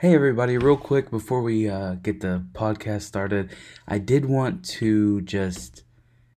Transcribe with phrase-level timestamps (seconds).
[0.00, 3.50] Hey everybody, real quick before we uh, get the podcast started,
[3.88, 5.82] I did want to just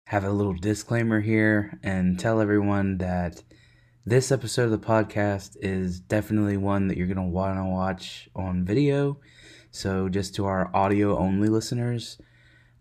[0.06, 3.42] have a little disclaimer here and tell everyone that
[4.06, 8.30] this episode of the podcast is definitely one that you're going to want to watch
[8.34, 9.18] on video.
[9.70, 12.16] So, just to our audio only listeners,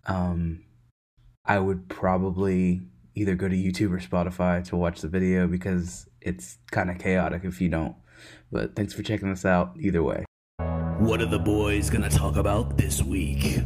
[0.05, 0.63] um,
[1.43, 2.83] I would probably
[3.15, 7.43] either go to YouTube or Spotify to watch the video because it's kind of chaotic
[7.43, 7.95] if you don't.
[8.49, 10.23] But thanks for checking this out either way.
[10.99, 13.61] What are the boys gonna talk about this week?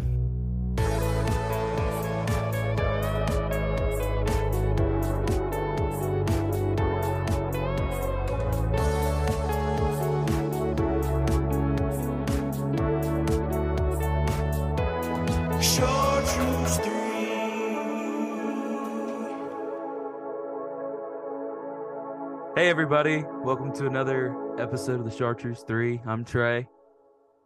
[22.56, 26.00] Hey everybody, welcome to another episode of the Chartreuse 3.
[26.06, 26.68] I'm Trey,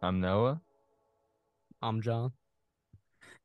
[0.00, 0.60] I'm Noah.
[1.82, 2.32] I'm John.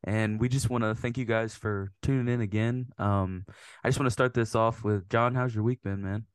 [0.03, 2.88] and we just want to thank you guys for tuning in again.
[3.00, 3.45] Um,
[3.83, 5.33] I just want to start this off with John.
[5.33, 6.25] How's your week been, man?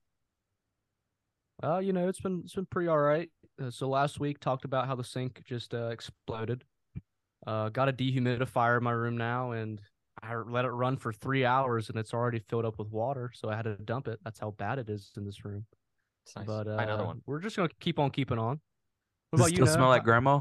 [1.62, 3.30] Uh, you know, it's been it's been pretty all right.
[3.62, 6.64] Uh, so last week talked about how the sink just uh, exploded.
[7.46, 9.80] Uh, got a dehumidifier in my room now, and
[10.20, 13.30] I let it run for three hours, and it's already filled up with water.
[13.34, 14.18] So I had to dump it.
[14.24, 15.64] That's how bad it is in this room.
[16.36, 16.44] Nice.
[16.44, 17.22] But uh, another one.
[17.26, 18.60] we're just gonna keep on keeping on.
[19.30, 19.56] What Does about it you?
[19.56, 19.74] still Noah?
[19.74, 20.40] smell like grandma?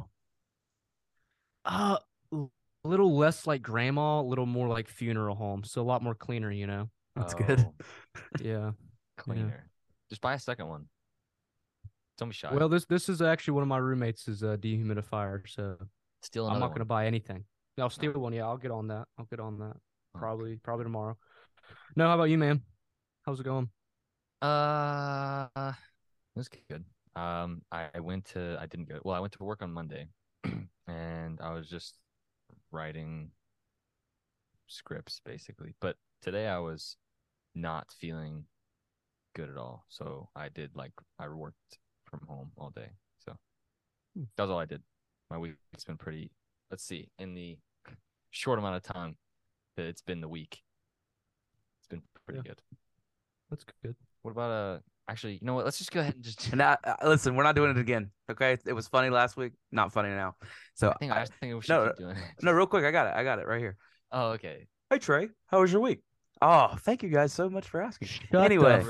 [1.66, 1.98] Uh,
[2.34, 2.48] a
[2.84, 5.64] little less like grandma, a little more like funeral home.
[5.64, 6.90] So a lot more cleaner, you know.
[7.16, 7.60] That's good.
[8.16, 8.72] Oh, Yeah.
[9.18, 9.70] Cleaner.
[10.10, 10.86] Just buy a second one.
[12.18, 12.54] Don't be shy.
[12.54, 15.78] Well, this this is actually one of my roommates' is a dehumidifier, so
[16.24, 17.44] steal I'm not gonna buy anything.
[17.80, 18.34] I'll steal one.
[18.34, 19.08] Yeah, I'll get on that.
[19.20, 19.76] I'll get on that.
[20.16, 21.16] Oh, Probably, probably tomorrow.
[21.96, 22.62] No, how about you, man?
[23.24, 23.70] How's it going?
[24.42, 25.74] Uh,
[26.36, 26.86] it's good.
[27.18, 29.00] Um, I, I went to I didn't go.
[29.04, 30.08] Well, I went to work on Monday,
[30.88, 31.96] and I was just
[32.72, 33.32] writing
[34.68, 35.74] scripts basically.
[35.82, 36.98] But today I was
[37.56, 38.46] not feeling
[39.36, 42.92] good at all, so I did like I worked from home all day.
[43.26, 43.34] So
[44.16, 44.26] Hmm.
[44.36, 44.84] that was all I did.
[45.32, 46.30] My week's been pretty.
[46.70, 47.58] Let's see, in the
[48.30, 49.16] short amount of time
[49.76, 50.62] that it's been the week,
[51.80, 52.52] it's been pretty Yeah.
[52.52, 52.62] good.
[53.50, 53.96] That's good.
[54.22, 54.80] What about uh?
[55.10, 55.64] Actually, you know what?
[55.64, 56.52] Let's just go ahead and just.
[56.52, 58.12] And I, uh, listen, we're not doing it again.
[58.30, 60.36] Okay, it was funny last week, not funny now.
[60.74, 62.24] So I think I think we should no, keep doing it.
[62.42, 63.14] no, real quick, I got it.
[63.16, 63.78] I got it right here.
[64.12, 64.68] Oh, okay.
[64.90, 66.00] Hey Trey, how was your week?
[66.42, 68.10] Oh, thank you guys so much for asking.
[68.10, 68.86] Shut anyway,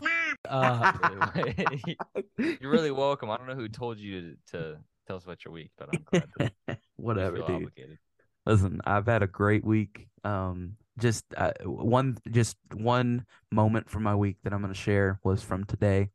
[0.49, 0.91] Uh,
[2.37, 3.29] You're really welcome.
[3.29, 4.77] I don't know who told you to, to
[5.07, 6.03] tell us about your week, but I'm
[6.37, 6.51] glad.
[6.67, 7.49] That whatever, dude.
[7.49, 7.97] obligated.
[8.45, 10.07] Listen, I've had a great week.
[10.23, 15.19] Um, just uh, one, just one moment from my week that I'm going to share
[15.23, 16.09] was from today.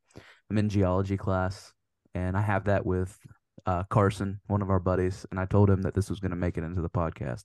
[0.50, 1.72] I'm in geology class,
[2.14, 3.16] and I have that with
[3.66, 6.36] uh, Carson, one of our buddies, and I told him that this was going to
[6.36, 7.44] make it into the podcast.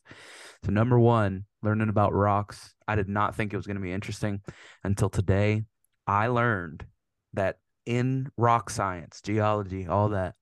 [0.66, 2.74] So, number one, learning about rocks.
[2.88, 4.42] I did not think it was going to be interesting
[4.84, 5.64] until today.
[6.06, 6.86] I learned
[7.34, 10.36] that in rock science, geology, all that,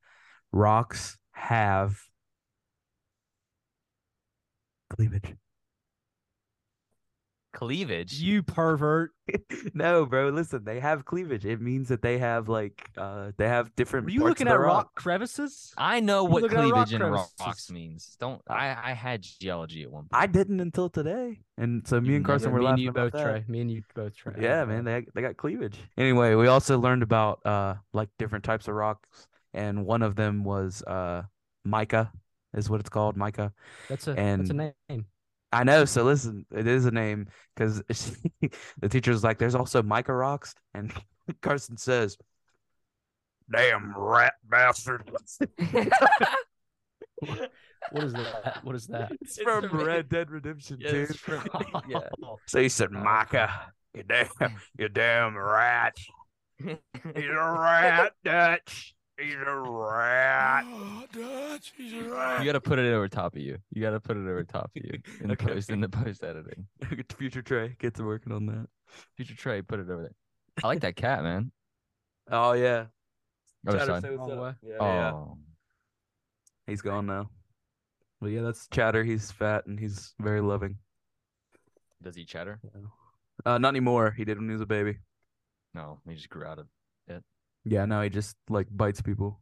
[0.51, 1.97] rocks have
[4.89, 5.35] cleavage.
[7.56, 8.14] Cleavage.
[8.20, 9.12] you pervert.
[9.74, 10.30] no, bro.
[10.30, 11.46] Listen, they have cleavage.
[11.46, 14.06] It means that they have like uh they have different.
[14.06, 15.74] Were you looking at rock crevices?
[15.78, 17.34] I know You what rock cleavage in crevices.
[17.40, 18.18] rocks means.
[18.20, 18.42] Don't.
[18.50, 20.22] I I had geology at one point.
[20.22, 22.90] I didn't until today, and so me You and Carson were me and laughing you
[22.90, 23.24] about both, that.
[23.24, 23.46] Trey.
[23.48, 24.34] Me and you both, Trey.
[24.40, 25.80] Yeah, man, they they got cleavage.
[25.98, 30.44] Anyway, we also learned about uh like different types of rocks, and one of them
[30.44, 31.24] was uh
[31.64, 32.12] mica,
[32.54, 33.54] is what it's called, mica.
[33.88, 35.06] That's a that's a name.
[35.51, 35.85] I know.
[35.85, 37.81] So listen, it is a name because
[38.81, 40.94] the teacher was like, "There's also mica rocks," and
[41.41, 42.17] Carson says,
[43.51, 45.09] "Damn rat bastard."
[47.91, 48.59] What is that?
[48.63, 49.11] What is that?
[49.22, 51.06] It's It's from Red Dead Redemption Yeah, 2.
[51.13, 51.47] from-
[51.88, 52.00] yeah.
[52.23, 52.38] Oh.
[52.47, 54.27] So he said, Oh, Micah, you damn,
[54.77, 55.94] you damn rat.
[56.57, 56.75] He's
[57.29, 58.94] a rat, Dutch.
[59.20, 60.66] He's a rat.
[61.14, 62.39] Dutch, he's a rat.
[62.39, 63.57] You gotta put it over top of you.
[63.72, 66.24] You gotta put it over top of you in the Okay, post in the post
[66.24, 66.68] editing.
[67.18, 68.68] Future Trey, get to working on that.
[69.16, 70.16] Future Trey, put it over there.
[70.63, 71.51] I like that cat, man.
[72.30, 72.86] Oh, yeah.
[73.68, 74.01] Other Chatter, side.
[74.04, 74.56] say what's Wrong up.
[74.62, 75.24] Yeah, Oh, yeah.
[76.68, 77.30] He's gone now.
[78.22, 79.04] But yeah, that's Chatter.
[79.04, 80.78] He's fat and he's very loving.
[82.01, 82.60] does he chatter?
[83.45, 84.12] Uh, not anymore.
[84.16, 84.98] He did when he was a baby.
[85.74, 86.68] No, he just grew out of.
[87.65, 89.39] Yeah, now he just like bites people.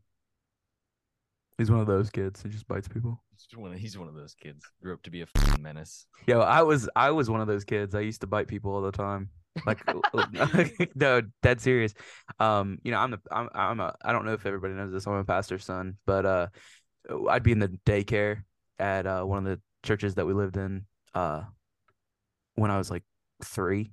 [1.57, 2.41] He's one of those kids.
[2.41, 3.21] He just bites people.
[3.31, 4.63] He's one of, he's one of those kids.
[4.81, 6.07] Grew up to be a fucking menace.
[6.25, 7.93] Yo, I was I was one of those kids.
[7.93, 9.29] I used to bite people all the time.
[9.67, 9.83] Like
[10.95, 11.93] no, dead serious.
[12.39, 15.05] Um, you know, I'm the I'm I'm a I don't know if everybody knows this.
[15.05, 16.47] I'm a pastor's son, but uh
[17.29, 18.43] I'd be in the daycare
[18.79, 21.43] at uh, one of the churches that we lived in uh,
[22.55, 23.03] when I was like
[23.43, 23.91] three.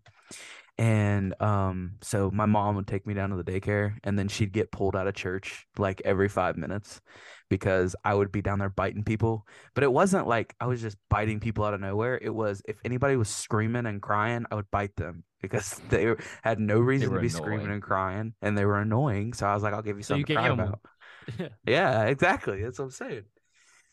[0.81, 4.51] And um, so my mom would take me down to the daycare, and then she'd
[4.51, 7.03] get pulled out of church like every five minutes
[7.51, 9.47] because I would be down there biting people.
[9.75, 12.19] But it wasn't like I was just biting people out of nowhere.
[12.23, 16.59] It was if anybody was screaming and crying, I would bite them because they had
[16.59, 19.35] no reason to be screaming and crying, and they were annoying.
[19.35, 20.81] So I was like, I'll give you So you something to cry about.
[21.67, 22.63] Yeah, exactly.
[22.63, 23.25] That's what I'm saying.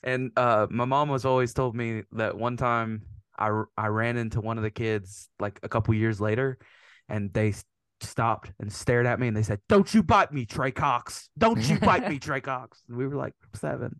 [0.03, 3.01] And uh, my mom was always told me that one time
[3.37, 6.57] I, I ran into one of the kids like a couple years later,
[7.09, 7.53] and they
[8.01, 11.29] stopped and stared at me and they said, "Don't you bite me, Trey Cox!
[11.37, 13.99] Don't you bite me, Trey Cox!" And we were like seven.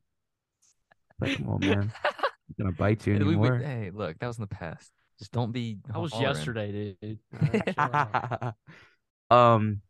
[1.19, 3.57] Like, come on, man, I'm gonna bite you Hey, we- we- anymore.
[3.57, 4.91] hey, look, that was in the past.
[5.19, 5.79] Just don't be.
[5.87, 6.35] That was hollering.
[6.35, 7.19] yesterday, dude.
[7.77, 8.53] All right,
[9.31, 9.81] um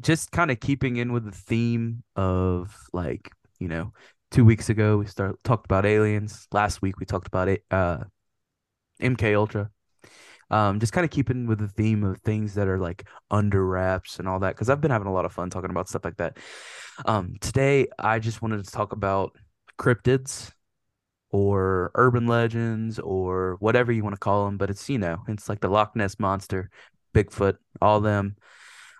[0.00, 3.92] just kind of keeping in with the theme of like you know
[4.30, 7.98] two weeks ago we start talked about aliens last week we talked about it uh
[9.00, 9.70] mk ultra
[10.50, 14.18] um just kind of keeping with the theme of things that are like under wraps
[14.18, 16.16] and all that because i've been having a lot of fun talking about stuff like
[16.16, 16.36] that.
[17.04, 19.36] Um today i just wanted to talk about
[19.78, 20.52] cryptids
[21.30, 25.48] or urban legends or whatever you want to call them but it's you know it's
[25.48, 26.70] like the loch ness monster
[27.14, 28.36] bigfoot all them.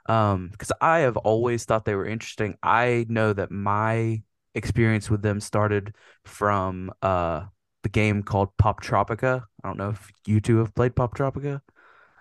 [0.06, 2.56] Um because i have always thought they were interesting.
[2.62, 4.22] I know that my
[4.54, 5.94] experience with them started
[6.24, 7.44] from uh
[7.86, 11.60] the game called Poptropica i don't know if you two have played Poptropica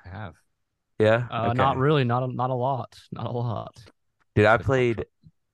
[0.06, 0.36] I have.
[1.00, 2.04] yeah Uh, Not really.
[2.04, 2.92] Not a, not a lot.
[3.12, 3.74] Not a lot.
[4.36, 5.06] dude i Played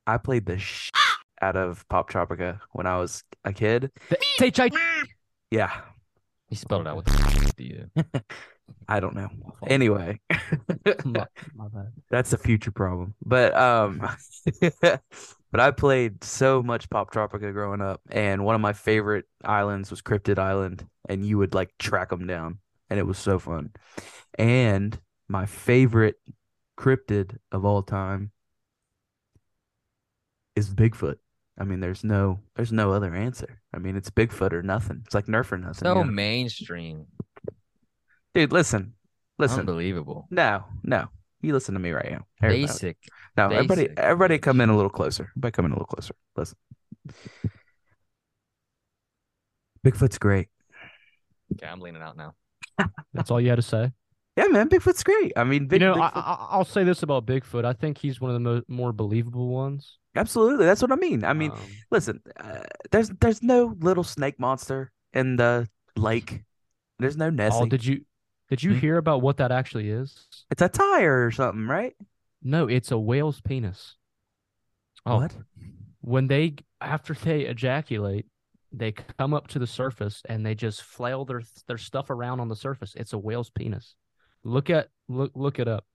[0.06, 0.90] i played the sh-
[1.42, 3.90] out of Poptropica when i was a kid
[4.38, 4.70] Say Chai-
[5.50, 5.72] yeah
[6.50, 7.84] He spelled it out with the do you?
[8.90, 9.30] i don't know
[9.68, 10.20] anyway
[11.06, 11.26] my,
[11.56, 11.92] my bad.
[12.10, 13.16] That's a future problem.
[13.26, 14.02] But um
[15.52, 20.02] but I played so much Poptropica growing up and one of my favorite islands was
[20.02, 22.60] Cryptid Island and you would like track them down
[22.90, 23.72] and it was so fun.
[24.38, 26.16] And my favorite
[26.78, 28.32] cryptid of all time
[30.56, 31.18] is Bigfoot.
[31.60, 33.62] I mean there's no there's no other answer.
[33.74, 35.02] I mean it's Bigfoot or nothing.
[35.06, 35.86] It's like Nerf or nothing.
[35.86, 36.12] So you know?
[36.12, 37.08] mainstream.
[38.34, 38.94] Dude, listen.
[39.38, 39.62] Listen.
[39.62, 40.28] Unbelievable.
[40.30, 41.10] No, no.
[41.42, 42.26] You listen to me right now.
[42.42, 42.68] Everybody.
[42.68, 42.98] Basic.
[43.36, 45.24] No, everybody, Basic everybody, come in a little closer.
[45.32, 46.14] Everybody, come in a little closer.
[46.36, 46.58] Listen,
[49.86, 50.48] Bigfoot's great.
[51.54, 52.36] Okay, I'm leaning out now.
[53.14, 53.92] That's all you had to say.
[54.38, 55.34] Yeah, man, Bigfoot's great.
[55.36, 57.66] I mean, big, you know, I, Bigfoot, I, I'll say this about Bigfoot.
[57.66, 59.98] I think he's one of the mo- more believable ones.
[60.16, 60.66] absolutely.
[60.66, 61.24] That's what I mean.
[61.26, 61.60] I mean, Um,
[61.90, 62.62] listen, uh,
[62.92, 65.68] there's there's no little snake monster in the
[65.98, 66.44] lake.
[67.00, 67.58] There's no Nessie.
[67.60, 68.06] oh, did you
[68.52, 68.80] did you Hmm?
[68.80, 70.28] hear about what that actually is?
[70.52, 71.96] It's a tire or something, right?
[72.44, 73.96] No, it's a whale's penis.
[75.06, 75.36] Oh, What?
[76.02, 78.26] When they after they ejaculate,
[78.72, 82.48] they come up to the surface and they just flail their their stuff around on
[82.50, 82.94] the surface.
[82.96, 83.96] It's a whale's penis.
[84.44, 85.86] Look at look look it up.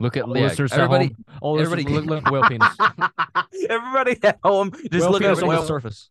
[0.00, 1.06] Look at All yeah, listeners at everybody.
[1.06, 2.76] home- all listeners, everybody- look, look whale penis.
[3.70, 5.64] Everybody at home, just whale look penis at on the whale.
[5.66, 6.10] surface.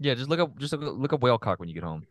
[0.00, 0.58] Yeah, just look up.
[0.58, 2.04] Just look, look up whale cock when you get home.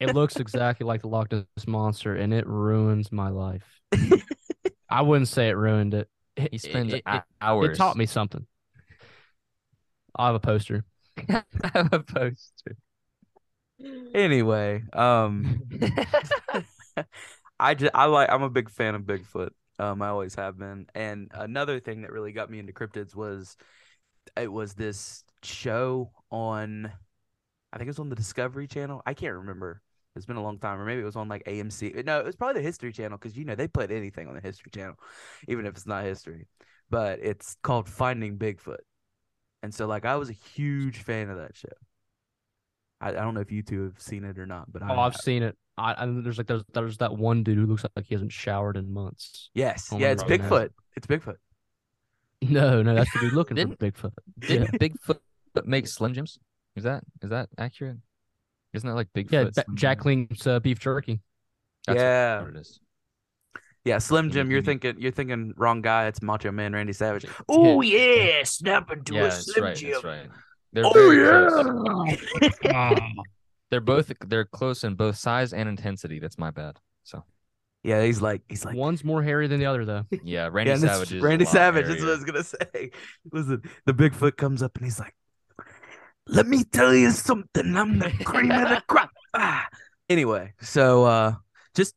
[0.00, 3.62] It looks exactly like the Loch Ness monster, and it ruins my life.
[4.90, 6.08] I wouldn't say it ruined it.
[6.36, 7.68] It, He spends it, it, hours.
[7.68, 8.46] it taught me something.
[10.16, 10.84] I have a poster.
[11.28, 11.42] I
[11.74, 12.76] have a poster.
[14.14, 15.62] Anyway, um,
[17.60, 19.50] I just I like I'm a big fan of Bigfoot.
[19.78, 20.86] Um, I always have been.
[20.94, 23.56] And another thing that really got me into cryptids was
[24.36, 26.92] it was this show on
[27.72, 29.02] I think it was on the Discovery Channel.
[29.06, 29.82] I can't remember.
[30.16, 31.92] It's been a long time, or maybe it was on like AMC.
[32.04, 34.40] No, it was probably the History Channel because you know they put anything on the
[34.40, 34.96] History Channel,
[35.48, 36.46] even if it's not history.
[36.90, 38.80] But it's called Finding Bigfoot,
[39.62, 41.68] and so like I was a huge fan of that show.
[43.00, 44.98] I, I don't know if you two have seen it or not, but I Oh,
[44.98, 45.22] I've have.
[45.22, 45.56] seen it.
[45.78, 48.76] I, I there's like there's there's that one dude who looks like he hasn't showered
[48.76, 49.50] in months.
[49.54, 50.50] Yes, Oh yeah, it's goodness.
[50.50, 50.70] Bigfoot.
[50.96, 51.36] It's Bigfoot.
[52.42, 54.12] No, no, that's the dude looking for Bigfoot.
[54.38, 55.18] Didn't Bigfoot
[55.66, 56.38] make Slim Jims?
[56.74, 57.98] Is that is that accurate?
[58.72, 59.32] Isn't that like Bigfoot?
[59.32, 60.02] Yeah, Ba- Slim Jack Jim?
[60.02, 61.20] Clean's uh, beef jerky.
[61.86, 62.40] That's what- Yeah.
[62.42, 62.80] what it is.
[63.84, 64.50] Yeah, Slim Jim.
[64.50, 66.06] You're thinking you're thinking wrong guy.
[66.06, 67.24] It's Macho Man Randy Savage.
[67.48, 69.76] Oh yeah, snap into Yeah, a that's Slim right.
[69.76, 69.92] Jim.
[69.92, 70.28] That's right.
[70.72, 71.24] They're Oh very
[72.62, 73.00] yeah.
[73.70, 76.18] They're both they're close in both size and intensity.
[76.18, 76.78] That's my bad.
[77.04, 77.24] So
[77.82, 80.04] yeah, he's like he's like One's more hairy than the other, though.
[80.24, 81.86] yeah, Randy yeah, Savage is a Randy lot Savage.
[81.86, 82.90] That's what I was gonna say.
[83.32, 85.14] Listen, the Bigfoot comes up and he's like,
[86.30, 87.76] "Let me tell you something.
[87.76, 89.68] I'm the cream of the crop." Ah.
[90.08, 91.34] Anyway, so uh,
[91.74, 91.94] just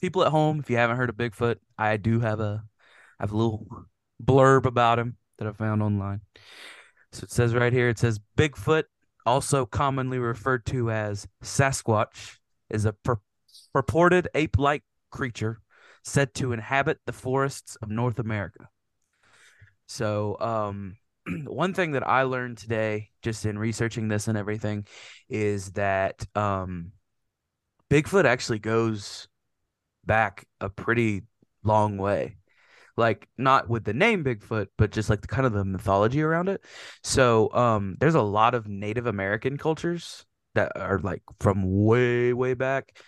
[0.00, 2.64] people at home, if you haven't heard of Bigfoot, I do have a
[3.18, 3.66] I have a little
[4.22, 6.20] blurb about him that I found online.
[7.12, 8.84] So it says right here, it says Bigfoot,
[9.26, 12.38] also commonly referred to as Sasquatch,
[12.70, 13.20] is a pur-
[13.72, 15.60] purported ape-like creature
[16.04, 18.68] said to inhabit the forests of North America.
[19.86, 20.96] So, um,
[21.46, 24.86] one thing that I learned today, just in researching this and everything,
[25.28, 26.92] is that um,
[27.90, 29.28] Bigfoot actually goes
[30.04, 31.22] back a pretty
[31.62, 32.36] long way.
[32.96, 36.50] Like not with the name Bigfoot, but just like the kind of the mythology around
[36.50, 36.62] it.
[37.02, 42.52] So um there's a lot of Native American cultures that are like from way, way
[42.52, 42.98] back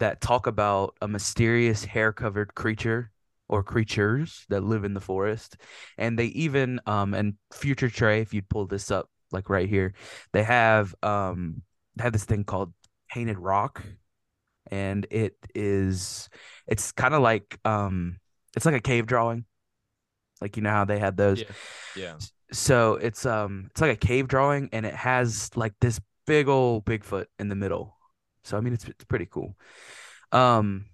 [0.00, 3.11] that talk about a mysterious hair covered creature
[3.52, 5.56] or creatures that live in the forest.
[5.98, 9.92] And they even um and future Trey, if you'd pull this up like right here,
[10.32, 11.62] they have um
[11.96, 12.72] they have this thing called
[13.10, 13.84] painted rock
[14.70, 16.30] and it is
[16.66, 18.18] it's kind of like um
[18.56, 19.44] it's like a cave drawing
[20.40, 21.46] like you know how they had those Yeah.
[21.96, 22.14] Yeah.
[22.52, 26.86] so it's um it's like a cave drawing and it has like this big old
[26.86, 27.96] bigfoot in the middle
[28.44, 29.56] so i mean it's, it's pretty cool
[30.32, 30.86] um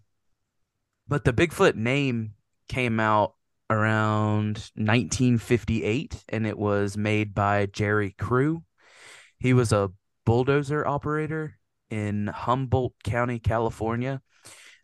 [1.07, 2.35] but the bigfoot name
[2.69, 3.35] came out
[3.71, 8.63] around 1958 and it was made by jerry crew.
[9.39, 9.91] He was a
[10.25, 11.59] bulldozer operator
[11.91, 14.21] in humboldt county california.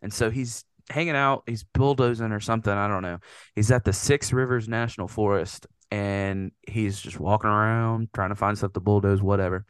[0.01, 3.19] And so he's hanging out he's bulldozing or something i don't know.
[3.55, 8.57] He's at the six rivers national forest and he's just walking around trying to find
[8.57, 9.65] stuff to bulldoze whatever.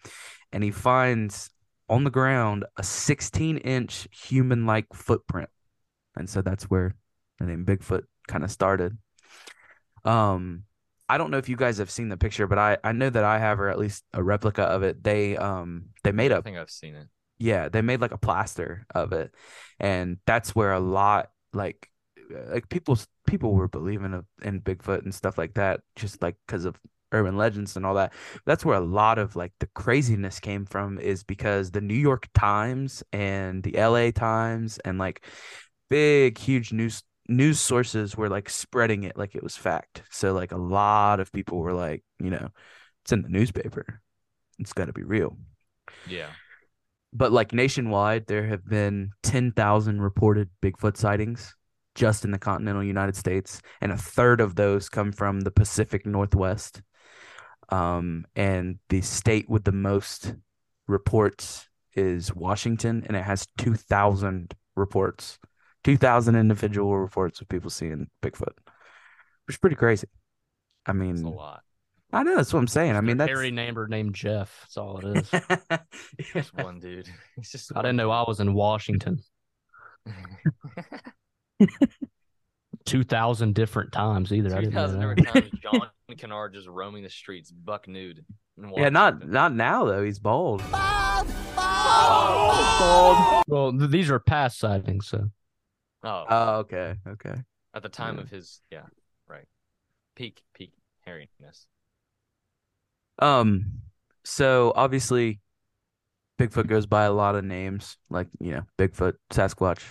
[0.52, 1.50] And he finds
[1.90, 5.50] on the ground a 16 inch human like footprint.
[6.16, 6.96] And so that's where
[7.40, 8.98] the name bigfoot kind of started
[10.04, 10.64] um
[11.10, 13.24] i don't know if you guys have seen the picture but i i know that
[13.24, 16.42] i have or at least a replica of it they um they made I a
[16.42, 17.08] think I've seen it.
[17.38, 19.34] yeah, they made like a plaster of it,
[19.80, 21.90] and that's where a lot like
[22.48, 26.66] like people people were believing of, in Bigfoot and stuff like that, just like because
[26.66, 26.80] of
[27.12, 28.14] urban legends and all that.
[28.46, 32.28] That's where a lot of like the craziness came from, is because the New York
[32.34, 34.12] Times and the L.A.
[34.12, 35.26] Times and like
[35.90, 40.04] big huge news news sources were like spreading it like it was fact.
[40.12, 42.50] So like a lot of people were like, you know,
[43.04, 44.02] it's in the newspaper,
[44.60, 45.38] it's got to be real
[46.06, 46.36] Yeah.
[47.14, 51.56] but like nationwide, there have been 10,000 reported Bigfoot sightings
[51.96, 56.06] just in the continental United States, and a third of those come from the Pacific
[56.06, 56.82] Northwest.
[57.70, 60.36] Um, and the state with the most
[60.88, 65.40] reports is Washington, and it has 2,000 reports,
[65.86, 68.58] 2,000 individual reports of people seeing Bigfoot,
[69.46, 70.08] which is pretty crazy.
[70.88, 71.62] I It's mean, a lot.
[72.12, 72.96] I know that's what I'm saying.
[72.96, 74.62] I mean, that's hairy neighbor named Jeff.
[74.64, 75.30] That's all it is.
[76.34, 77.08] Just one dude.
[77.38, 79.20] It's just I didn't know I was in Washington.
[82.86, 84.50] Two thousand different times either.
[84.56, 85.16] I Two didn't know thousand that.
[85.18, 85.62] different times.
[85.62, 88.26] John Kennard just roaming the streets, buck nude.
[88.76, 90.04] yeah, not not now though.
[90.04, 90.64] He's oh, bald.
[93.48, 95.30] Well, th- these are past sightings, so
[96.06, 97.36] Oh, Oh, okay, okay.
[97.74, 98.22] at the time yeah.
[98.22, 98.84] of his, yeah,
[99.28, 99.48] right.
[100.16, 100.72] Peak, peak
[101.06, 101.66] hairiness.
[103.20, 103.82] Um,
[104.24, 105.40] so obviously,
[106.40, 109.82] Bigfoot goes by a lot of names, like you know, Bigfoot, Sasquatch.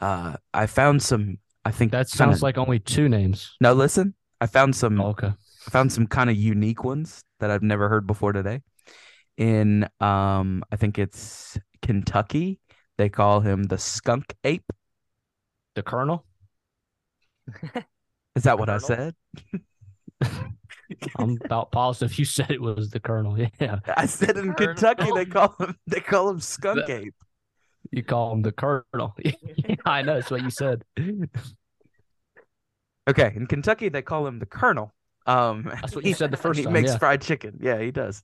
[0.00, 1.38] Uh, I found some.
[1.64, 3.54] I think that kinda- sounds like only two names.
[3.60, 4.14] No, listen.
[4.40, 5.00] I found some.
[5.00, 5.28] Oh, okay.
[5.66, 8.62] I found some kind of unique ones that I've never heard before today.
[9.36, 12.60] In um, I think it's Kentucky.
[12.96, 14.64] They call him the skunk ape.
[15.78, 16.24] The Colonel.
[18.34, 19.14] Is that what I said?
[21.16, 23.38] I'm about positive you said it was the Colonel.
[23.60, 24.74] Yeah, I said in Colonel?
[24.74, 27.14] Kentucky they call him they call him skunk The- ape.
[27.92, 29.14] you call him the Colonel.
[29.24, 30.14] yeah, I know.
[30.14, 30.82] That's what you said.
[33.08, 34.92] Okay, in Kentucky they call him the Colonel.
[35.26, 36.98] Um, That's what you said the and first he time, makes yeah.
[36.98, 37.58] fried chicken.
[37.62, 38.20] Yeah, he does.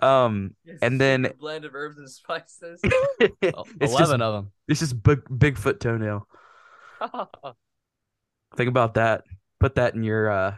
[0.00, 2.80] Um, And then- a blend of herbs and spices.
[3.20, 4.52] it's Eleven just of them.
[4.66, 6.26] it's just big Bigfoot toenail.
[8.56, 9.24] Think about that.
[9.58, 10.54] Put that in your uh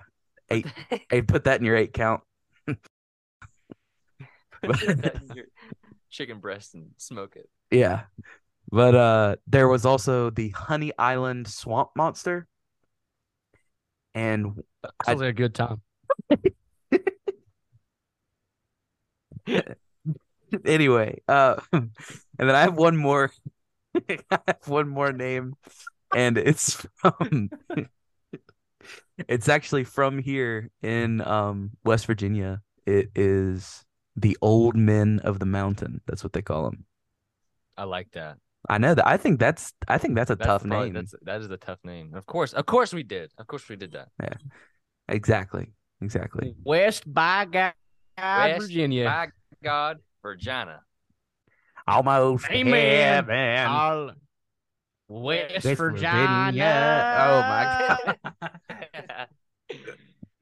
[0.50, 0.66] eight.
[1.10, 2.22] Hey, put that in your eight count.
[2.66, 2.78] Put
[4.62, 5.46] that in your
[6.10, 7.48] chicken breast and smoke it.
[7.70, 8.02] Yeah,
[8.70, 12.46] but uh, there was also the Honey Island swamp monster,
[14.14, 14.62] and
[15.04, 15.82] Sounds like a good time.
[20.64, 21.90] anyway, uh, and
[22.38, 23.32] then I have one more.
[24.08, 25.54] I have one more name,
[26.14, 27.50] and it's from.
[29.28, 32.60] it's actually from here in um West Virginia.
[32.86, 33.84] It is
[34.16, 36.00] the Old Men of the Mountain.
[36.06, 36.84] That's what they call them.
[37.76, 38.36] I like that.
[38.68, 39.06] I know that.
[39.06, 39.72] I think that's.
[39.88, 40.94] I think that's a That's tough probably- name.
[40.94, 42.14] That's that is a tough name.
[42.14, 43.30] Of course, of course we did.
[43.38, 44.08] Of course we did that.
[44.22, 44.34] Yeah,
[45.08, 45.72] exactly.
[46.00, 46.54] exactly.
[46.64, 47.72] West by God,
[48.18, 49.04] West Virginia.
[49.06, 49.28] By
[49.64, 50.80] God, Virginia.
[51.88, 53.24] Almost Amen.
[53.24, 53.66] heaven.
[53.66, 54.10] All-
[55.20, 57.18] West, West Virginia.
[57.20, 57.98] Oh my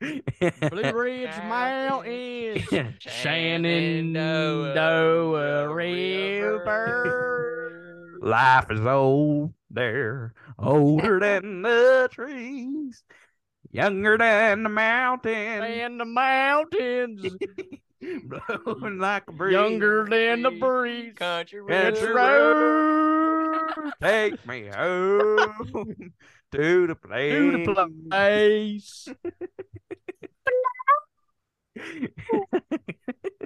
[0.00, 0.70] god.
[0.70, 2.64] Blue Ridge Mountains.
[3.00, 7.02] Shenandoah Shenandoah River.
[7.04, 8.18] River.
[8.22, 13.02] Life is old there, older than the trees,
[13.72, 17.26] younger than the mountains, And the mountains.
[18.00, 19.52] blowing like a breeze.
[19.52, 21.12] Younger than the breeze.
[21.16, 22.14] Country Country road.
[22.14, 23.19] road,
[24.02, 26.12] take me home
[26.52, 27.32] to the place.
[27.32, 29.08] To the place.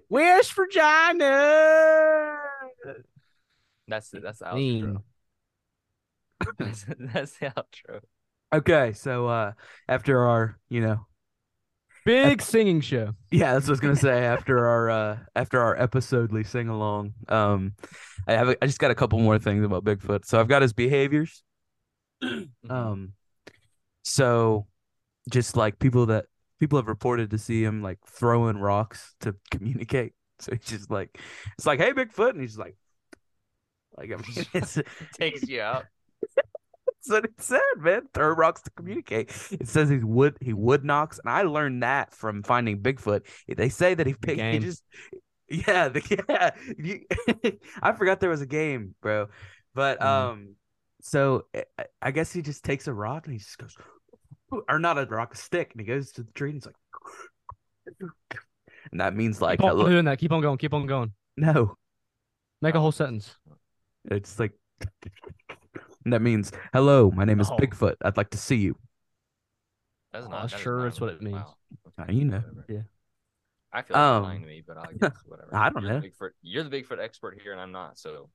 [0.09, 2.39] West Virginia.
[3.87, 4.23] That's it.
[4.23, 5.03] That's the outro.
[6.59, 8.01] That's, that's the outro.
[8.53, 9.53] okay, so uh,
[9.89, 11.07] after our, you know,
[12.05, 13.15] Big singing show.
[13.31, 14.25] Yeah, that's what I was gonna say.
[14.25, 17.73] After our uh after our episodely sing along, um,
[18.27, 20.27] I have a, I just got a couple more things about Bigfoot.
[20.27, 21.43] So I've got his behaviors.
[22.71, 23.13] Um,
[24.03, 24.67] so
[25.31, 26.27] just like people that
[26.61, 30.15] people have reported to see him like throwing rocks to communicate.
[30.41, 31.17] So he's just like,
[31.57, 32.77] it's like, hey Bigfoot, and he's like,
[33.97, 34.79] like I mean, it's,
[35.17, 35.87] Takes you out.
[37.07, 38.03] That's what it said, man.
[38.13, 39.31] Throw rocks to communicate.
[39.53, 43.23] It says he would he wood knocks, and I learned that from finding Bigfoot.
[43.49, 44.83] They say that he pick he just
[45.49, 46.51] yeah the yeah.
[46.79, 49.29] You, I forgot there was a game, bro.
[49.75, 50.07] But Mm.
[50.07, 50.55] um,
[51.03, 51.47] so
[51.79, 53.77] I- I guess he just takes a rock and he just goes,
[54.69, 56.77] or not a rock, a stick, and he goes to the tree and he's like,
[58.93, 59.89] and that means like Keep on hello.
[59.89, 60.19] doing that.
[60.19, 60.59] Keep on going.
[60.59, 61.13] Keep on going.
[61.37, 61.77] No,
[62.63, 63.35] Make a whole sentence.
[64.11, 64.53] it's like.
[66.05, 67.57] And that means, hello, my name is Oh.
[67.57, 67.97] Bigfoot.
[68.05, 68.77] I'd like to see you.
[70.13, 70.51] That's Oh, not.
[70.51, 71.37] that is sure not it's what it means.
[71.37, 71.57] wow.
[71.99, 72.39] Uh, you know.
[72.39, 72.65] Whatever.
[72.69, 72.83] Yeah.
[73.73, 75.55] I feel like Um, you're lying to me, but I guess whatever.
[75.55, 76.01] I don't You're know.
[76.01, 77.99] The Bigfoot, you're the Bigfoot expert here, and I'm not.
[77.99, 78.31] So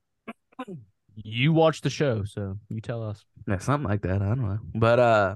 [1.15, 3.23] You watch the show, so you tell us.
[3.47, 4.21] Yeah, something like that.
[4.21, 4.59] I don't know.
[4.75, 5.35] But uh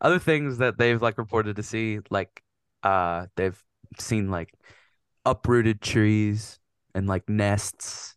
[0.00, 2.42] other things that they've like reported to see, like
[2.82, 3.60] uh they've
[3.98, 4.52] seen like
[5.24, 6.58] uprooted trees
[6.94, 8.14] and like nests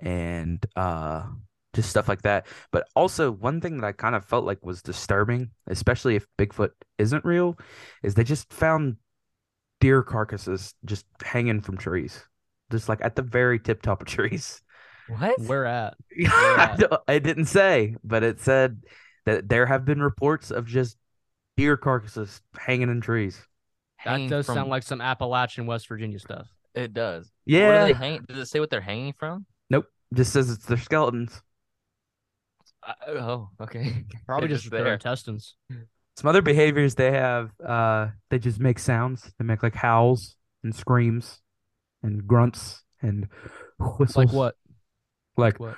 [0.00, 1.26] and uh
[1.74, 2.46] just stuff like that.
[2.72, 6.70] But also one thing that I kind of felt like was disturbing, especially if Bigfoot
[6.98, 7.58] isn't real,
[8.02, 8.96] is they just found
[9.80, 12.22] deer carcasses just hanging from trees.
[12.70, 14.62] Just like at the very tip top of trees.
[15.08, 15.38] what?
[15.42, 15.94] Where at?
[16.26, 17.02] I, at?
[17.08, 18.82] I didn't say, but it said
[19.26, 20.96] that there have been reports of just
[21.56, 23.36] deer carcasses hanging in trees.
[24.04, 26.46] That Hanging does from- sound like some Appalachian West Virginia stuff.
[26.74, 27.24] it does.
[27.24, 29.46] What Yeah, are they hang- Does it say what they're hanging from?
[29.70, 29.86] Nope.
[30.12, 31.40] Just says it's their skeletons.
[32.86, 34.04] Uh, oh, okay.
[34.26, 34.94] Probably They're just their there.
[34.94, 35.56] intestines.
[36.16, 39.32] Some other behaviors they have, uh, they just make sounds.
[39.38, 41.40] They make like howls and screams
[42.02, 43.28] and grunts and
[43.98, 44.16] whistles.
[44.16, 44.54] Like what?
[45.36, 45.76] Like What?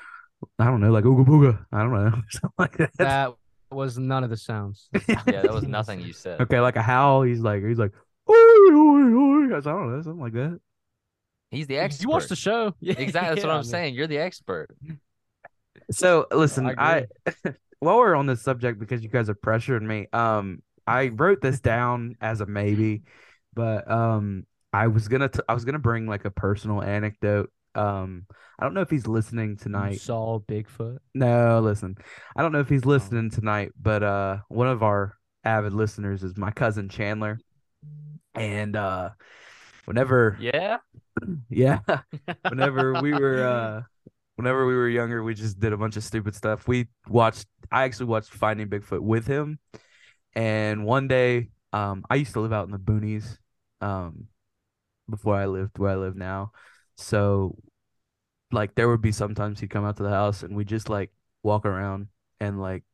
[0.58, 1.64] I don't know, like ooga booga.
[1.72, 2.90] I don't know, something like that.
[2.98, 3.34] That
[3.70, 4.88] was none of the sounds.
[5.08, 6.40] Yeah, that was nothing you said.
[6.42, 7.22] Okay, like a howl.
[7.22, 7.92] He's like he's like,
[8.28, 9.56] oi, oi, oi.
[9.56, 10.60] I don't know, something like that.
[11.50, 12.02] He's the expert.
[12.02, 12.74] You watched the show.
[12.80, 13.34] Yeah, Exactly.
[13.36, 13.94] That's what I'm I mean, saying.
[13.94, 14.68] You're the expert.
[15.96, 20.06] So listen, I I, while we're on this subject because you guys are pressuring me,
[20.12, 23.02] um, I wrote this down as a maybe,
[23.54, 27.50] but um, I was gonna t- I was gonna bring like a personal anecdote.
[27.74, 28.26] Um,
[28.58, 30.00] I don't know if he's listening You tonight.
[30.00, 30.98] saw Bigfoot.
[31.14, 31.96] No, listen,
[32.36, 36.36] I don't know if he's listening tonight, but uh, one of our avid listeners is
[36.36, 37.38] my cousin Chandler,
[38.34, 39.10] and uh,
[39.86, 40.78] whenever Yeah.
[41.48, 41.78] yeah.
[42.48, 43.82] Whenever we were uh
[44.36, 46.68] whenever we were younger, we just did a bunch of stupid stuff.
[46.68, 49.58] We watched I actually watched Finding Bigfoot with him.
[50.34, 53.38] And one day, um I used to live out in the boonies
[53.80, 54.28] um
[55.10, 56.52] before I lived where I live now.
[56.96, 57.56] So
[58.52, 61.10] like there would be sometimes he'd come out to the house and we just like
[61.42, 62.08] walk around
[62.40, 62.84] and like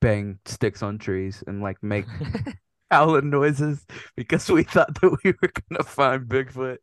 [0.00, 2.06] bang sticks on trees and like make
[2.90, 3.84] howling noises
[4.16, 6.78] because we thought that we were gonna find Bigfoot.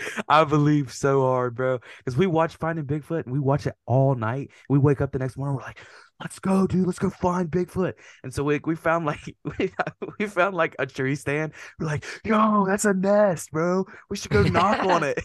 [0.28, 1.80] I believe so hard, bro.
[1.98, 4.50] Because we watch Finding Bigfoot and we watch it all night.
[4.68, 5.80] We wake up the next morning, we're like,
[6.20, 6.86] "Let's go, dude!
[6.86, 9.20] Let's go find Bigfoot." And so we we found like
[9.58, 9.72] we,
[10.18, 11.52] we found like a tree stand.
[11.78, 13.86] We're like, "Yo, that's a nest, bro.
[14.10, 15.18] We should go knock on it."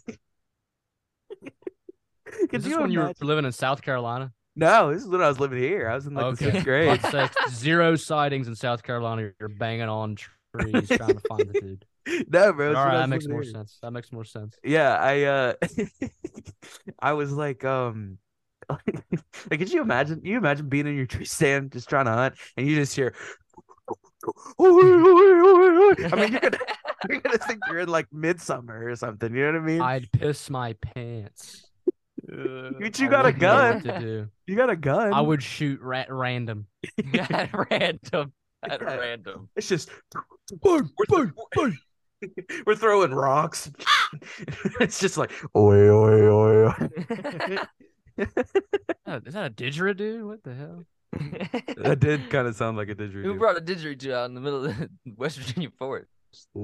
[2.50, 4.32] Could Is this you when you were living in South Carolina?
[4.56, 5.90] No, this is when I was living here.
[5.90, 7.04] I was in like the sixth grade.
[7.04, 9.32] About zero sightings in South Carolina.
[9.40, 11.86] You're banging on trees trying to find the dude.
[12.30, 12.68] no, bro.
[12.68, 13.78] All it's when right, I that makes living more sense.
[13.82, 14.58] That makes more sense.
[14.64, 15.54] yeah i uh
[17.00, 18.18] i was like um
[18.70, 22.36] like could you imagine you imagine being in your tree stand just trying to hunt
[22.58, 23.14] and you just hear
[24.60, 26.58] I mean, you're gonna
[27.10, 29.36] you're gonna think you're in like Midsommar or something.
[29.36, 29.82] You know what I mean?
[29.82, 31.70] I'd piss my pants.
[32.26, 33.82] But you I got a wouldn't know what gun.
[33.84, 34.28] to do.
[34.48, 35.14] You got a gun.
[35.14, 36.68] I would shoot at random.
[37.30, 38.34] at random.
[38.64, 38.96] At Yeah.
[38.98, 39.50] random.
[39.56, 39.90] It's just
[40.62, 41.78] boom, boom, boom.
[42.66, 43.72] We're throwing rocks.
[44.80, 46.68] it's just like oi oi oi.
[46.70, 47.58] oi.
[49.08, 50.28] Oh, Is that a didgeridoo?
[50.28, 50.86] What the hell?
[51.78, 53.24] that did kind of sound like a didgeridoo.
[53.24, 56.12] Who brought a didgeridoo out in the middle of the West Virginia forest?
[56.24, 56.58] I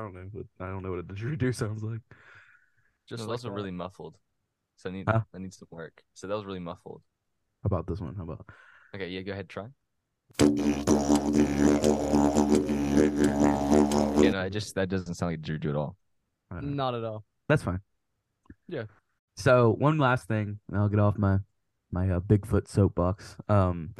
[0.00, 0.28] don't know.
[0.32, 2.00] What, I don't know what a didgeridoo sounds like.
[3.08, 3.54] Just like also that.
[3.54, 4.16] really muffled.
[4.76, 5.22] So I need Huh?
[5.34, 6.02] I need some work.
[6.14, 7.02] So that was really muffled.
[7.62, 8.14] How about this one?
[8.16, 8.46] How about?
[8.94, 9.66] Okay, yeah, go ahead, try.
[10.40, 10.46] Yeah,
[14.30, 15.96] no, it just that doesn't sound like a didgeridoo at all.
[16.50, 16.76] Don't.
[16.76, 17.24] Not at all.
[17.48, 17.80] That's fine.
[18.68, 18.84] Yeah.
[19.36, 21.38] So one last thing, and I'll get off my
[21.90, 23.36] my uh, Bigfoot soapbox.
[23.48, 23.94] Um,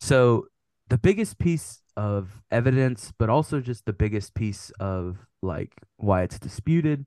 [0.00, 0.46] so
[0.88, 6.38] the biggest piece of evidence, but also just the biggest piece of like why it's
[6.38, 7.06] disputed,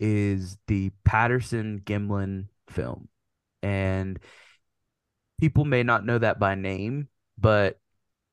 [0.00, 3.08] is the Patterson Gimlin film,
[3.62, 4.18] and
[5.40, 7.08] people may not know that by name,
[7.38, 7.78] but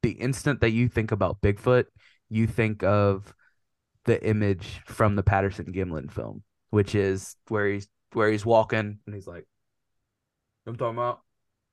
[0.06, 1.86] the instant that you think about Bigfoot,
[2.30, 3.34] you think of
[4.06, 9.16] the image from the Patterson Gimlin film, which is where he's where he's walking and
[9.16, 9.46] he's like,
[10.68, 11.22] "I'm talking about."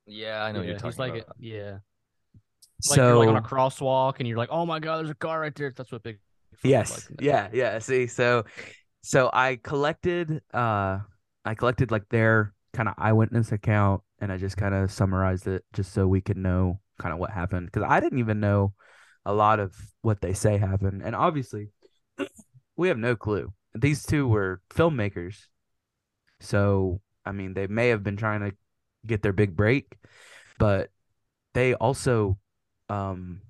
[0.06, 1.36] Yeah, I know yeah, you're talking he's like, about.
[1.38, 1.78] it- yeah.
[2.80, 5.14] so Like you're like on a crosswalk and you're like, oh my god, there's a
[5.14, 5.70] car right there.
[5.76, 6.18] That's what big.
[6.64, 7.78] yes, yeah, yeah.
[7.80, 8.44] See, so
[9.02, 11.00] so I collected uh
[11.44, 15.64] I collected like their kind of eyewitness account and I just kind of summarized it
[15.74, 18.74] just so we could know kind of what happened because I didn't even know
[19.24, 21.68] a lot of what they say happened and obviously
[22.76, 23.52] we have no clue.
[23.74, 25.36] These two were filmmakers.
[26.40, 28.56] So, I mean, they may have been trying to
[29.06, 29.96] get their big break,
[30.58, 30.90] but
[31.54, 32.38] they also
[32.88, 33.42] um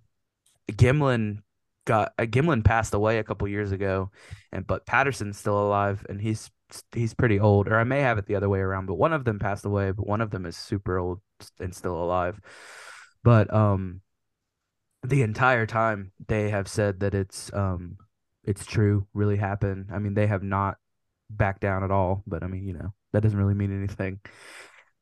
[0.70, 1.38] Gimlin
[1.84, 4.10] got uh, Gimlin passed away a couple years ago
[4.52, 6.50] and but Patterson's still alive and he's
[6.92, 9.24] he's pretty old or I may have it the other way around, but one of
[9.24, 11.20] them passed away, but one of them is super old
[11.60, 12.40] and still alive.
[13.24, 14.00] But um
[15.04, 17.96] the entire time they have said that it's um
[18.44, 19.90] it's true, really happened.
[19.92, 20.76] I mean, they have not
[21.30, 24.20] backed down at all, but I mean, you know, that doesn't really mean anything.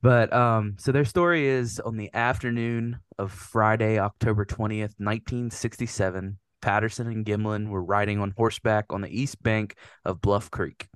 [0.03, 7.07] But um so their story is on the afternoon of Friday, October 20th, 1967, Patterson
[7.07, 10.89] and Gimlin were riding on horseback on the east bank of Bluff Creek.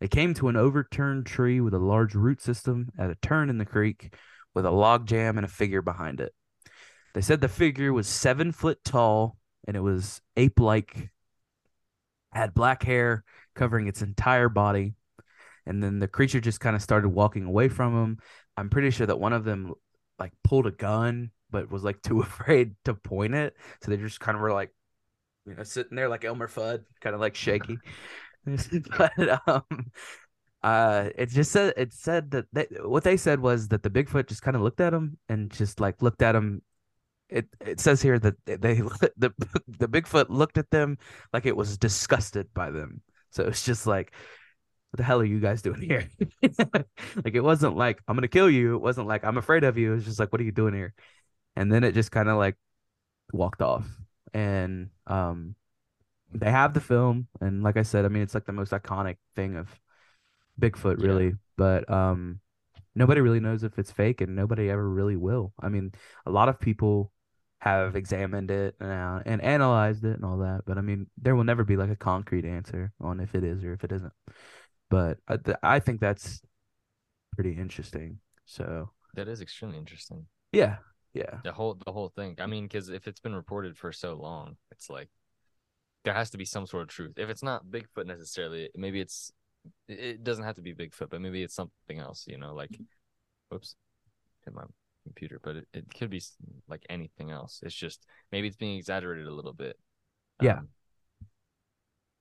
[0.00, 3.58] They came to an overturned tree with a large root system at a turn in
[3.58, 4.14] the creek
[4.54, 6.32] with a log jam and a figure behind it.
[7.14, 11.10] They said the figure was seven foot tall and it was ape like,
[12.32, 13.24] had black hair
[13.54, 14.94] covering its entire body.
[15.66, 18.18] And then the creature just kind of started walking away from him.
[18.56, 19.72] I'm pretty sure that one of them
[20.18, 23.54] like pulled a gun, but was like too afraid to point it.
[23.82, 24.70] So they just kind of were like,
[25.46, 27.78] you know, sitting there like Elmer Fudd, kind of like shaky.
[28.98, 29.90] but um,
[30.62, 34.28] uh, it just said it said that they, what they said was that the Bigfoot
[34.28, 36.62] just kind of looked at him and just like looked at him.
[37.28, 38.74] It it says here that they
[39.16, 39.32] the
[39.66, 40.98] the Bigfoot looked at them
[41.32, 43.02] like it was disgusted by them.
[43.30, 44.12] So it's just like,
[44.90, 46.08] what the hell are you guys doing here?
[47.24, 48.76] like it wasn't like I'm gonna kill you.
[48.76, 49.92] It wasn't like I'm afraid of you.
[49.92, 50.94] It was just like, what are you doing here?
[51.56, 52.56] And then it just kind of like
[53.32, 53.86] walked off.
[54.34, 55.56] And um,
[56.34, 59.16] they have the film, and like I said, I mean, it's like the most iconic
[59.36, 59.68] thing of
[60.60, 61.06] Bigfoot, Yeah.
[61.06, 61.34] really.
[61.56, 62.40] But um,
[62.96, 65.54] nobody really knows if it's fake, and nobody ever really will.
[65.60, 65.92] I mean,
[66.26, 67.12] a lot of people
[67.60, 71.34] have examined it and, uh, and analyzed it and all that, but I mean, there
[71.34, 74.12] will never be like a concrete answer on if it is or if it isn't.
[74.90, 76.42] But I, th- I think that's
[77.34, 78.18] pretty interesting.
[78.44, 80.26] So That is extremely interesting.
[80.52, 80.76] yeah,
[81.14, 82.36] yeah, The whole the whole thing.
[82.38, 85.08] I mean, because if it's been reported for so long, it's like
[86.04, 87.14] there has to be some sort of truth.
[87.16, 89.32] If it's not Bigfoot necessarily, maybe it's
[89.88, 92.26] it- it doesn't have to be Bigfoot, but maybe it's something else.
[92.26, 92.78] You know, like
[93.48, 93.76] whoops,
[94.44, 94.64] hit my
[95.04, 96.20] computer, but it, it could be
[96.68, 97.60] like anything else.
[97.62, 99.78] It's just maybe it's being exaggerated a little bit.
[100.42, 100.58] Yeah.
[100.58, 100.68] Um,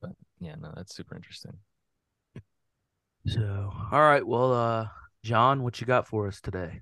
[0.01, 1.53] but yeah, no, that's super interesting.
[3.25, 4.87] So all right, well, uh,
[5.23, 6.81] John, what you got for us today?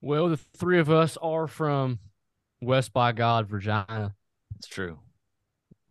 [0.00, 1.98] Well, the three of us are from
[2.60, 4.14] West by God, Virginia,
[4.56, 4.98] It's true.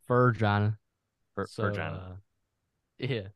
[0.07, 0.77] Virginia.
[1.33, 2.01] For, So, Virginia.
[2.11, 2.15] uh,
[2.99, 3.27] yeah.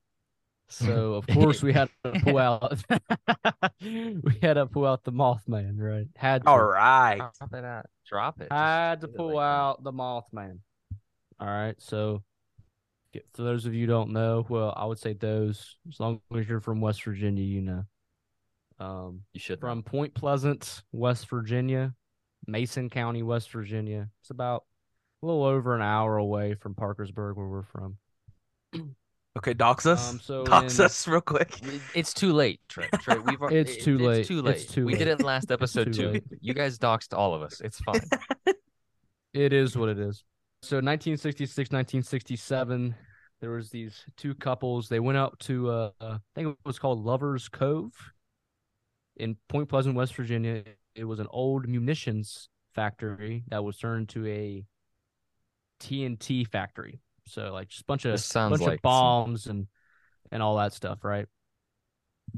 [0.70, 2.82] So of course we had to pull out.
[3.82, 6.08] we had to pull out the Mothman, right?
[6.16, 6.50] Had to.
[6.50, 7.18] All right.
[7.18, 7.86] Drop it out.
[8.08, 8.52] Drop it.
[8.52, 9.40] had to pull like that.
[9.42, 10.60] out the Mothman.
[11.40, 12.24] All right, so
[13.34, 15.78] for those of you who don't know, well, I would say those.
[15.88, 17.86] As long as you're from West Virginia, you know.
[18.80, 19.60] Um, You should.
[19.60, 21.94] from Point Pleasant, West Virginia,
[22.46, 24.10] Mason County, West Virginia.
[24.22, 24.64] It's about
[25.22, 27.98] a little over an hour away from Parkersburg, where we're from.
[29.38, 30.10] Okay, dox us.
[30.12, 31.60] Um, so dox in- us real quick.
[31.96, 32.90] It's too late, Trey.
[33.02, 34.20] Trey we've al- It's it- too late.
[34.20, 34.86] It's too It's late.
[34.86, 36.22] we did it last episode too too.
[36.42, 37.62] You guys doxed all of us.
[37.62, 38.02] It's fine.
[39.34, 40.24] It is what it is.
[40.64, 42.96] So 1966, 1967,
[43.40, 44.90] there was these two couples.
[44.90, 47.92] They went out to uh, I think it was called Lovers Cove
[49.18, 50.64] in Point Pleasant, West Virginia.
[50.96, 54.66] It was an old munitions factory that was turned to a
[55.82, 57.00] TNT factory.
[57.28, 59.68] So like just a bunch of bunch like of bombs and
[60.32, 61.28] and all that stuff, right?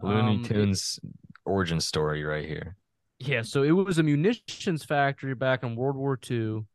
[0.02, 1.00] Looney Um, it- Tunes
[1.46, 2.76] origin story right here.
[3.20, 6.66] Yeah, so it was a munitions factory back in World War II,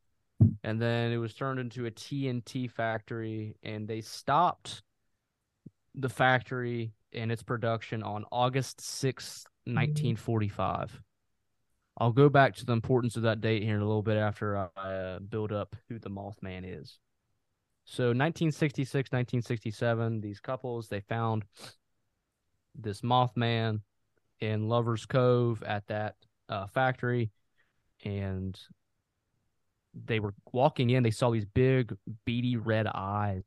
[0.63, 4.83] and then it was turned into a TNT factory, and they stopped
[5.95, 11.01] the factory and its production on August 6th, 1945.
[11.97, 14.57] I'll go back to the importance of that date here in a little bit after
[14.57, 16.99] I uh, build up who the Mothman is.
[17.85, 21.45] So 1966, 1967, these couples, they found
[22.73, 23.81] this Mothman
[24.39, 26.15] in Lover's Cove at that
[26.49, 27.31] uh, factory,
[28.03, 28.59] and
[29.93, 31.03] they were walking in.
[31.03, 31.95] They saw these big,
[32.25, 33.43] beady red eyes,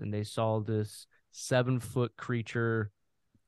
[0.00, 2.92] and they saw this seven foot creature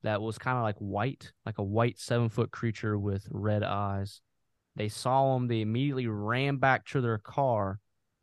[0.02, 4.20] that was kind of like white, like a white seven foot creature with red eyes.
[4.76, 5.46] They saw him.
[5.46, 7.78] They immediately ran back to their car,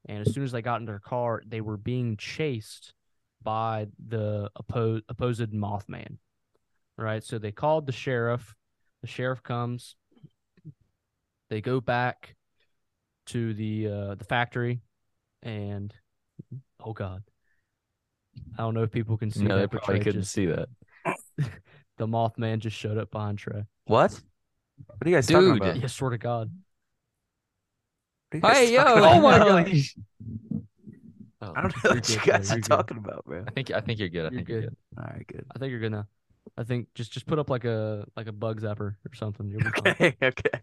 [0.07, 2.93] and as soon as they got in their car, they were being chased
[3.43, 6.17] by the opposed opposed Mothman.
[6.97, 8.55] Right, so they called the sheriff.
[9.01, 9.95] The sheriff comes.
[11.49, 12.35] They go back
[13.27, 14.81] to the uh, the factory,
[15.41, 15.93] and
[16.83, 17.23] oh god,
[18.57, 19.71] I don't know if people can see No, they that.
[19.71, 20.69] but probably couldn't just- see that.
[21.97, 23.63] The Mothman just showed up behind Trey.
[23.85, 24.11] What?
[24.87, 25.61] What are you guys talking Dude.
[25.61, 25.75] about?
[25.75, 26.49] Yeah, swear to God.
[26.49, 28.83] What are you guys Hey yo!
[28.83, 29.21] talking Oh about?
[29.21, 29.73] my God!
[31.41, 32.39] Oh, I don't know what you good, bro.
[32.39, 32.77] guys are You're good.
[32.77, 33.45] talking about, bro.
[33.47, 34.25] I think I think you're good.
[34.25, 34.69] I You're think you're good.
[34.69, 34.75] good.
[34.97, 35.45] All right, good.
[35.55, 36.07] I think you're gonna.
[36.57, 39.49] I think just just put up like a like a bug zapper or something.
[39.49, 39.95] You'll be fine.
[39.97, 40.61] Okay, okay.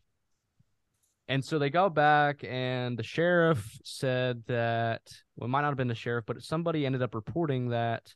[1.29, 5.03] And so they go back, and the sheriff said that
[5.37, 8.15] well, it might not have been the sheriff, but somebody ended up reporting that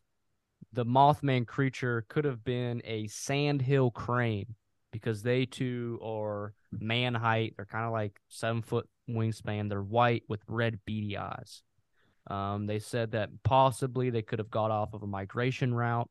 [0.72, 4.56] the Mothman creature could have been a sandhill crane
[4.92, 7.54] because they too are man height.
[7.56, 9.68] They're kind of like seven foot wingspan.
[9.68, 11.62] They're white with red beady eyes.
[12.28, 16.08] Um, they said that possibly they could have got off of a migration route,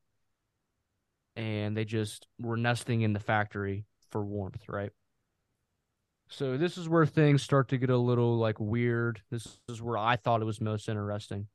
[1.36, 4.90] and they just were nesting in the factory for warmth, right?
[6.28, 9.20] So this is where things start to get a little like weird.
[9.30, 11.48] This is where I thought it was most interesting.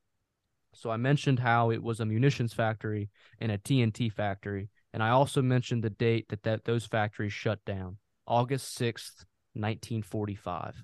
[0.74, 5.10] So I mentioned how it was a munitions factory and a TNT factory, and I
[5.10, 10.84] also mentioned the date that, that those factories shut down, August 6th, 1945.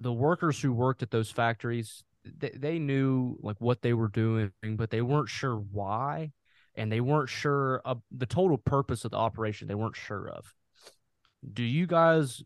[0.00, 4.52] The workers who worked at those factories, they, they knew like what they were doing,
[4.62, 6.32] but they weren't sure why,
[6.74, 9.68] and they weren't sure of the total purpose of the operation.
[9.68, 10.54] They weren't sure of.
[11.52, 12.42] Do you guys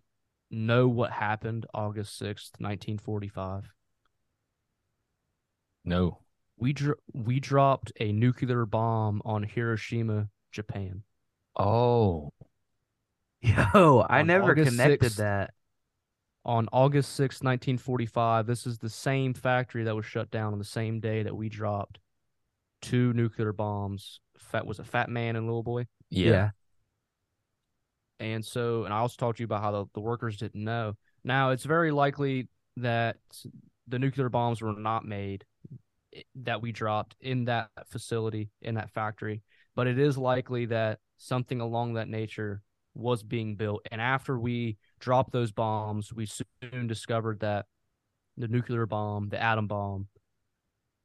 [0.51, 3.73] know what happened August 6th, 1945?
[5.85, 6.19] No.
[6.57, 11.03] We dro- we dropped a nuclear bomb on Hiroshima, Japan.
[11.57, 12.33] Oh.
[13.75, 15.17] Yo, I never August connected 6th.
[15.17, 15.51] that.
[16.45, 20.65] On August 6th, 1945, this is the same factory that was shut down on the
[20.65, 21.99] same day that we dropped
[22.81, 24.21] two nuclear bombs.
[24.39, 25.87] Fat was a Fat Man and Little Boy.
[26.11, 26.51] Yeah.
[28.21, 30.95] And so, and I also talked to you about how the, the workers didn't know.
[31.25, 33.17] Now, it's very likely that
[33.89, 35.45] the nuclear bombs were not made
[36.15, 39.43] eh, that we dropped in that facility, in that factory,
[39.75, 42.63] but it is likely that something along that nature
[42.95, 43.87] was being built.
[43.91, 47.67] And after we dropped those bombs, we soon discovered that
[48.37, 50.09] the nuclear bomb, the atom bomb,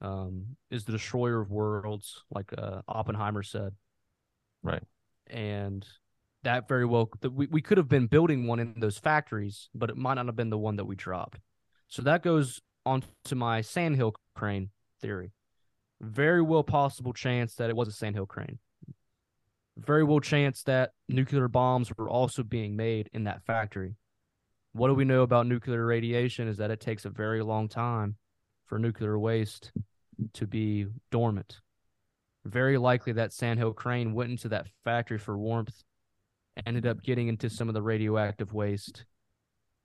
[0.01, 3.73] um, is the destroyer of worlds, like uh, Oppenheimer said.
[4.63, 4.83] Right.
[5.27, 5.85] And
[6.43, 9.97] that very well, we, we could have been building one in those factories, but it
[9.97, 11.39] might not have been the one that we dropped.
[11.87, 14.69] So that goes on to my sandhill crane
[15.01, 15.31] theory.
[15.99, 18.59] Very well possible chance that it was a sandhill crane.
[19.77, 23.95] Very well chance that nuclear bombs were also being made in that factory.
[24.73, 28.15] What do we know about nuclear radiation is that it takes a very long time
[28.65, 29.71] for nuclear waste
[30.33, 31.61] to be dormant.
[32.45, 35.83] Very likely that Sandhill crane went into that factory for warmth,
[36.65, 39.05] ended up getting into some of the radioactive waste,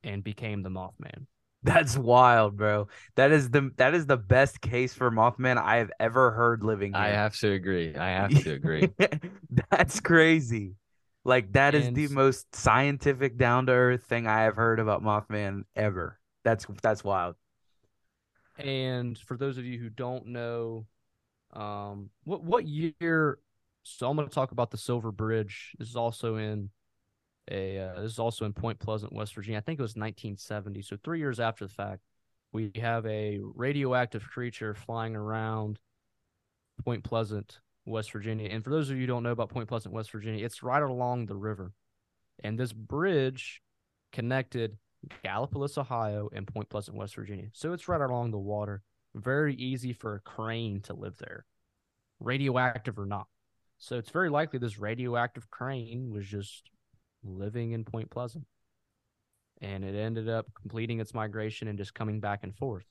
[0.05, 1.27] and became the Mothman.
[1.63, 2.89] That's wild, bro.
[3.17, 6.95] That is the that is the best case for Mothman I have ever heard living
[6.95, 7.01] here.
[7.01, 7.95] I have to agree.
[7.95, 8.93] I have to agree.
[9.71, 10.75] That's crazy.
[11.25, 15.03] Like that is And the most scientific, down to earth thing I have heard about
[15.03, 16.19] Mothman ever.
[16.45, 17.37] That's that's wild.
[18.59, 20.87] And for those of you who don't know,
[21.53, 23.39] um, what what year?
[23.85, 25.75] So I'm going to talk about the Silver Bridge.
[25.79, 26.71] This is also in
[27.51, 29.59] a uh, this is also in Point Pleasant, West Virginia.
[29.59, 30.83] I think it was 1970.
[30.83, 32.01] So three years after the fact,
[32.53, 35.79] we have a radioactive creature flying around
[36.85, 38.49] Point Pleasant, West Virginia.
[38.49, 40.83] And for those of you who don't know about Point Pleasant, West Virginia, it's right
[40.83, 41.73] along the river,
[42.43, 43.63] and this bridge
[44.13, 44.77] connected
[45.25, 47.47] Gallipolis, Ohio, and Point Pleasant, West Virginia.
[47.53, 48.83] So it's right along the water.
[49.15, 51.45] Very easy for a crane to live there,
[52.21, 53.27] radioactive or not.
[53.79, 56.71] So it's very likely this radioactive crane was just
[57.23, 58.47] living in Point Pleasant.
[59.61, 62.87] And it ended up completing its migration and just coming back and forth.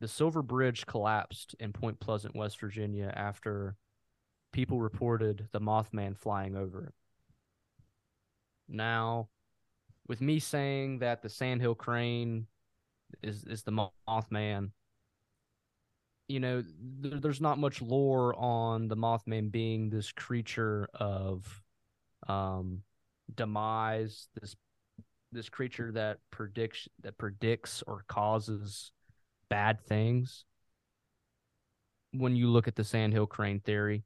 [0.00, 3.76] The Silver Bridge collapsed in Point Pleasant, West Virginia after
[4.52, 6.94] people reported the Mothman flying over it.
[8.68, 9.28] Now,
[10.06, 12.46] with me saying that the Sandhill Crane
[13.22, 14.70] is is the Mothman,
[16.28, 16.62] you know,
[17.02, 21.62] th- there's not much lore on the Mothman being this creature of
[22.28, 22.82] um
[23.34, 24.56] demise, this
[25.32, 28.92] this creature that predicts that predicts or causes
[29.50, 30.44] bad things
[32.12, 34.04] when you look at the Sandhill Crane theory.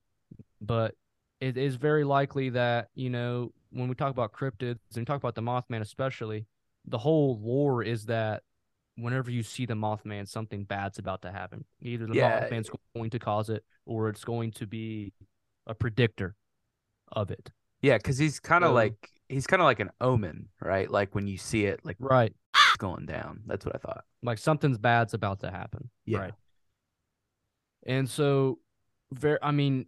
[0.60, 0.94] But
[1.40, 5.16] it is very likely that, you know, when we talk about cryptids and we talk
[5.16, 6.46] about the Mothman especially,
[6.86, 8.42] the whole lore is that
[8.96, 11.64] whenever you see the Mothman, something bad's about to happen.
[11.80, 12.48] Either the Yeah.
[12.48, 15.12] Mothman's going to cause it or it's going to be
[15.66, 16.34] a predictor
[17.10, 17.50] of it.
[17.82, 20.90] Yeah, because he's kind of So- like he's kind of like an omen, right?
[20.90, 22.34] Like when you see it, like Right.
[22.54, 23.42] it's going down.
[23.46, 24.04] That's what I thought.
[24.22, 25.88] Like something's bad's about to happen.
[26.04, 26.18] Yeah.
[26.18, 26.34] Right.
[27.86, 28.58] And so,
[29.12, 29.86] very, I mean,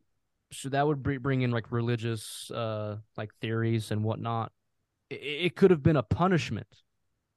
[0.52, 4.52] so that would br- bring in like religious, uh, like theories and whatnot.
[5.10, 6.82] It, it could have been a punishment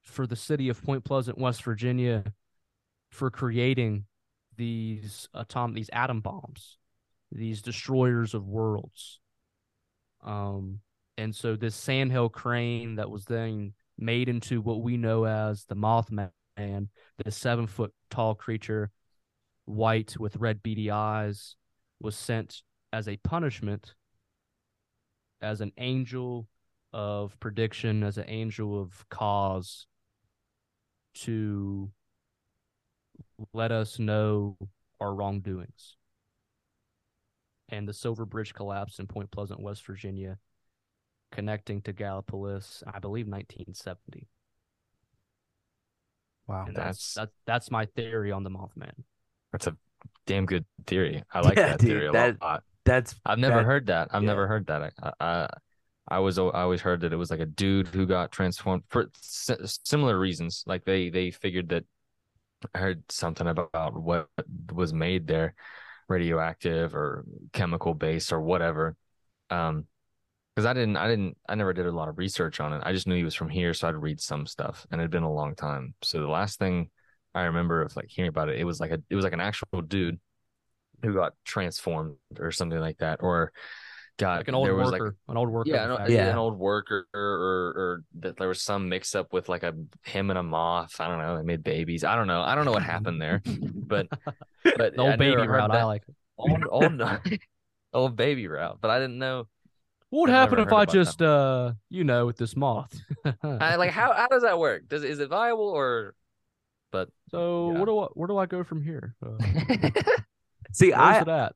[0.02, 2.24] for the city of Point Pleasant, West Virginia,
[3.10, 4.06] for creating
[4.56, 6.78] these atom, these atom bombs,
[7.30, 9.20] these destroyers of worlds.
[10.24, 10.80] Um,
[11.16, 15.74] and so this sandhill crane that was then made into what we know as the
[15.74, 18.90] Mothman, the seven foot tall creature,
[19.64, 21.56] white with red beady eyes,
[22.00, 23.94] was sent as a punishment,
[25.42, 26.46] as an angel
[26.92, 29.86] of prediction, as an angel of cause
[31.14, 31.90] to
[33.52, 34.56] let us know
[35.00, 35.96] our wrongdoings.
[37.70, 40.38] And the Silver Bridge collapsed in Point Pleasant, West Virginia,
[41.32, 44.26] connecting to Gallipolis, I believe 1970.
[46.46, 46.64] Wow.
[46.66, 48.92] And That's- that's that's that's my theory on the Mothman.
[49.52, 49.76] That's a
[50.26, 51.22] damn good theory.
[51.32, 52.62] I like Yeah, that dude, theory a that- lot.
[52.84, 54.08] That's I've never that- heard that.
[54.12, 54.28] I've yeah.
[54.28, 54.94] never heard that.
[55.02, 55.48] I, I
[56.10, 59.10] I was I always heard that it was like a dude who got transformed for
[59.20, 60.64] si- similar reasons.
[60.66, 61.84] Like they they figured that
[62.74, 64.28] I heard something about what
[64.72, 65.54] was made there,
[66.08, 68.96] radioactive or chemical based or whatever.
[69.50, 69.86] Um,
[70.54, 72.82] because I didn't I didn't I never did a lot of research on it.
[72.84, 75.10] I just knew he was from here, so I'd read some stuff, and it had
[75.12, 75.94] been a long time.
[76.02, 76.90] So the last thing
[77.32, 79.40] I remember of like hearing about it, it was like a it was like an
[79.40, 80.18] actual dude
[81.04, 83.52] who got transformed or something like that, or
[84.18, 85.70] got Like an old there was worker, like an old worker.
[85.70, 86.16] yeah, of the an, factory.
[86.16, 86.30] Yeah.
[86.30, 89.74] an old worker or, or or that there was some mix up with like a
[90.04, 91.00] him and a moth.
[91.00, 91.36] I don't know.
[91.36, 92.04] They made babies.
[92.04, 92.42] I don't know.
[92.42, 94.08] I don't know what happened there, but
[94.76, 95.70] but The old I baby never heard route.
[95.70, 96.14] I like it.
[96.36, 97.02] old old
[97.94, 98.78] old baby route.
[98.80, 99.46] But I didn't know.
[100.10, 100.92] What would happen if I about that.
[100.94, 102.94] just, uh, you know, with this moth?
[103.42, 104.88] I like how how does that work?
[104.88, 106.14] Does is it viable or?
[106.90, 107.76] But so yeah.
[107.76, 109.14] where do I where do I go from here?
[109.22, 109.36] Uh,
[110.72, 110.92] see.
[110.92, 111.54] where's I it at?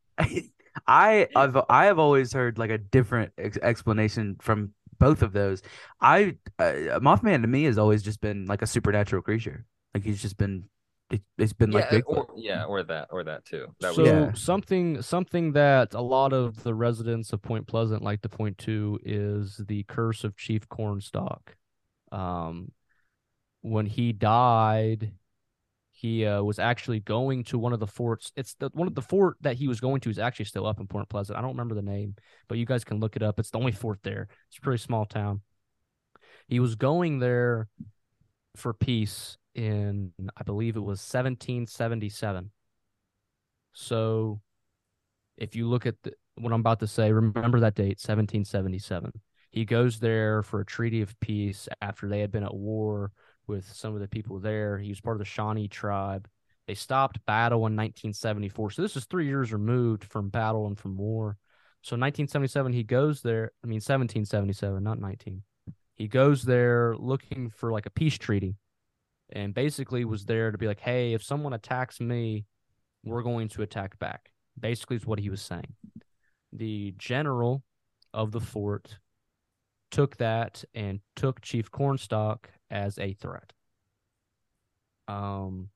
[0.87, 5.63] I I've I have always heard like a different ex- explanation from both of those.
[6.01, 9.65] I uh, Mothman to me has always just been like a supernatural creature.
[9.95, 10.65] Like he's just been
[11.11, 12.05] it, it's been like yeah, Bigfoot.
[12.07, 13.67] or, yeah, or that or that too.
[13.81, 14.33] That so was Yeah.
[14.35, 18.99] something something that a lot of the residents of Point Pleasant like to point to
[19.05, 21.57] is the curse of Chief Cornstalk.
[22.11, 22.73] Um,
[23.61, 25.13] when he died,
[26.03, 28.33] he uh, was actually going to one of the forts.
[28.35, 30.81] It's the one of the fort that he was going to is actually still up
[30.81, 31.39] in Point Pleasant.
[31.39, 32.17] I don't remember the name,
[32.49, 33.39] but you guys can look it up.
[33.39, 34.27] It's the only fort there.
[34.49, 35.43] It's a pretty small town.
[36.49, 37.69] He was going there
[38.57, 42.51] for peace in, I believe it was 1777.
[43.75, 44.41] So
[45.37, 49.13] if you look at the, what I'm about to say, remember that date, 1777.
[49.53, 53.13] He goes there for a treaty of peace after they had been at war
[53.47, 54.79] with some of the people there.
[54.79, 56.29] He was part of the Shawnee tribe.
[56.67, 58.71] They stopped battle in 1974.
[58.71, 61.37] So this is three years removed from battle and from war.
[61.83, 63.51] So 1977, he goes there.
[63.65, 65.43] I mean, 1777, not 19.
[65.95, 68.57] He goes there looking for like a peace treaty,
[69.31, 72.45] and basically was there to be like, hey, if someone attacks me,
[73.05, 74.31] we're going to attack back.
[74.59, 75.75] Basically, is what he was saying.
[76.53, 77.63] The general
[78.15, 78.99] of the fort
[79.91, 83.53] took that and took Chief Cornstalk as a threat.
[85.07, 85.69] Um,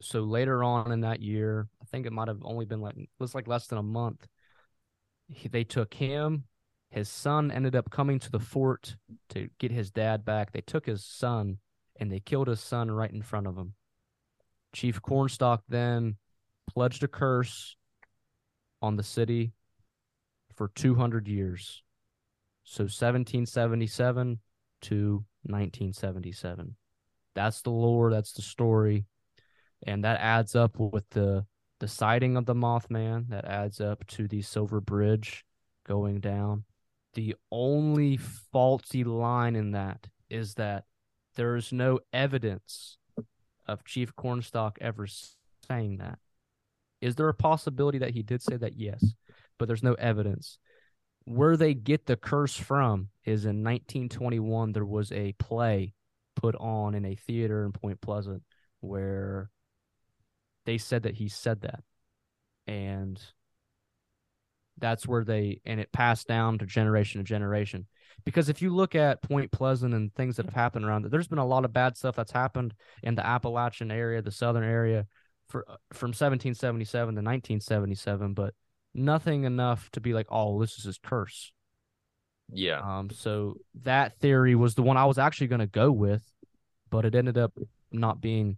[0.00, 3.08] so later on in that year, I think it might have only been like it
[3.18, 4.26] was like less than a month.
[5.28, 6.44] He, they took him.
[6.90, 8.96] His son ended up coming to the fort
[9.30, 10.52] to get his dad back.
[10.52, 11.58] They took his son
[11.96, 13.74] and they killed his son right in front of him.
[14.74, 16.16] Chief Cornstalk then
[16.68, 17.76] pledged a curse
[18.80, 19.52] on the city
[20.54, 21.82] for 200 years.
[22.64, 24.40] So 1777
[24.82, 26.76] to 1977.
[27.34, 29.06] That's the lore, that's the story.
[29.86, 31.46] And that adds up with the
[31.80, 35.44] the sighting of the Mothman, that adds up to the Silver Bridge
[35.84, 36.62] going down.
[37.14, 40.84] The only faulty line in that is that
[41.34, 42.98] there is no evidence
[43.66, 45.08] of Chief Cornstalk ever
[45.66, 46.20] saying that.
[47.00, 48.76] Is there a possibility that he did say that?
[48.76, 49.04] Yes,
[49.58, 50.58] but there's no evidence.
[51.24, 55.94] Where they get the curse from is in 1921, there was a play
[56.36, 58.42] put on in a theater in Point Pleasant
[58.80, 59.50] where
[60.66, 61.82] they said that he said that.
[62.66, 63.20] And
[64.78, 67.86] that's where they, and it passed down to generation to generation.
[68.24, 71.28] Because if you look at Point Pleasant and things that have happened around it, there's
[71.28, 75.06] been a lot of bad stuff that's happened in the Appalachian area, the southern area,
[75.48, 78.54] for from 1777 to 1977, but
[78.94, 81.52] nothing enough to be like, oh, this is his curse.
[82.52, 82.80] Yeah.
[82.80, 86.22] Um, so that theory was the one I was actually going to go with,
[86.90, 87.52] but it ended up
[87.90, 88.56] not being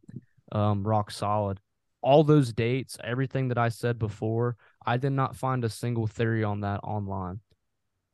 [0.53, 1.61] um, rock solid.
[2.03, 6.45] All those dates, everything that I said before, I did not find a single theory
[6.45, 7.41] on that online.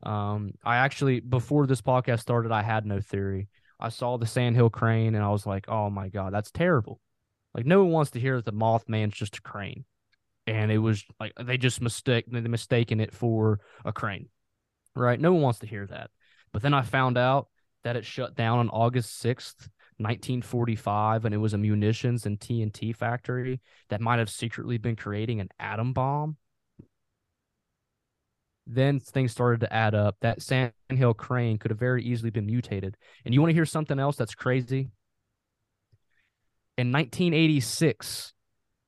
[0.03, 3.49] Um, I actually before this podcast started, I had no theory.
[3.79, 6.99] I saw the sandhill crane and I was like, "Oh my god, that's terrible!"
[7.53, 9.85] Like no one wants to hear that the Mothman's just a crane,
[10.47, 14.29] and it was like they just mistake they mistaken it for a crane,
[14.95, 15.19] right?
[15.19, 16.09] No one wants to hear that.
[16.51, 17.47] But then I found out
[17.83, 22.95] that it shut down on August sixth, 1945, and it was a munitions and TNT
[22.95, 26.37] factory that might have secretly been creating an atom bomb
[28.67, 30.17] then things started to add up.
[30.21, 32.95] That Sandhill crane could have very easily been mutated.
[33.25, 34.89] And you want to hear something else that's crazy?
[36.77, 38.33] In 1986,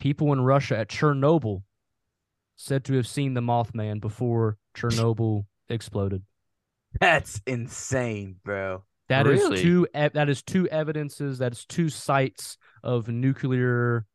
[0.04, 1.64] people in Russia at Chernobyl
[2.58, 6.24] said to have seen the Mothman before Chernobyl exploded.
[7.00, 8.84] That's insane, bro.
[9.08, 9.62] That is Really?
[9.62, 9.88] two.
[9.96, 11.38] e- That is two evidences.
[11.38, 14.06] That's two sites of nuclear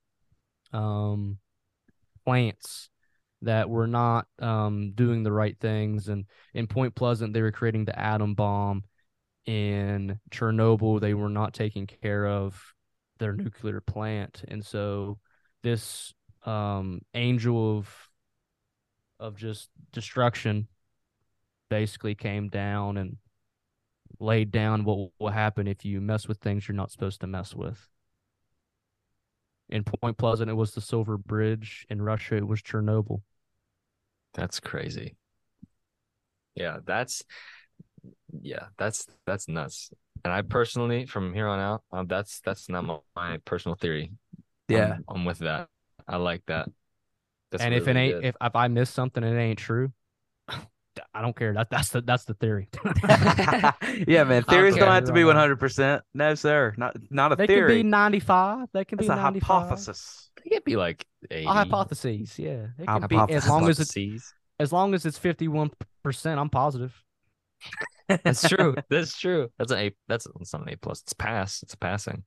[0.75, 1.39] um,
[2.27, 2.91] plants
[3.41, 6.09] that were not um, doing the right things.
[6.09, 8.85] And in Point Pleasant, they were creating the atom bomb.
[9.47, 12.75] In Chernobyl, they were not taking care of
[13.19, 15.19] their nuclear plant, and so
[15.69, 16.15] this
[16.47, 18.09] um, angel of
[19.21, 20.69] of just destruction
[21.69, 23.17] basically came down and
[24.21, 27.55] laid down what will happen if you mess with things you're not supposed to mess
[27.55, 27.89] with.
[29.69, 31.85] In Point Pleasant, it was the Silver Bridge.
[31.91, 33.21] In Russia, it was Chernobyl.
[34.33, 35.17] That's crazy.
[36.55, 37.23] Yeah, that's
[38.41, 39.91] yeah, that's that's nuts.
[40.25, 44.13] And I personally, from here on out, um, that's that's not my, my personal theory.
[44.69, 44.95] Yeah.
[44.95, 45.69] I'm, I'm with that.
[46.07, 46.69] I like that.
[47.51, 48.25] That's and if it ain't, good.
[48.25, 49.93] if, if I miss something and it ain't true,
[51.15, 51.55] I don't care.
[51.55, 52.69] That that's the that's the theory.
[54.07, 54.43] yeah, man.
[54.43, 55.41] Theories care don't have to be who I one am.
[55.41, 56.03] hundred percent.
[56.13, 56.75] No, sir.
[56.77, 57.47] Not not a theory.
[57.47, 58.69] they can be ninety five.
[58.75, 59.63] They can That's be a ninety five.
[59.63, 60.31] hypothesis.
[60.45, 61.47] it can be like 80.
[61.47, 62.67] A hypotheses, yeah.
[62.79, 65.71] It can be as long as it's as long as it's fifty one
[66.03, 66.39] percent.
[66.39, 66.95] I'm positive.
[68.09, 68.75] That's true.
[68.91, 69.51] That's true.
[69.59, 69.95] That's an A.
[70.09, 71.03] That's, that's not an A plus.
[71.03, 71.63] It's pass.
[71.63, 72.25] It's passing.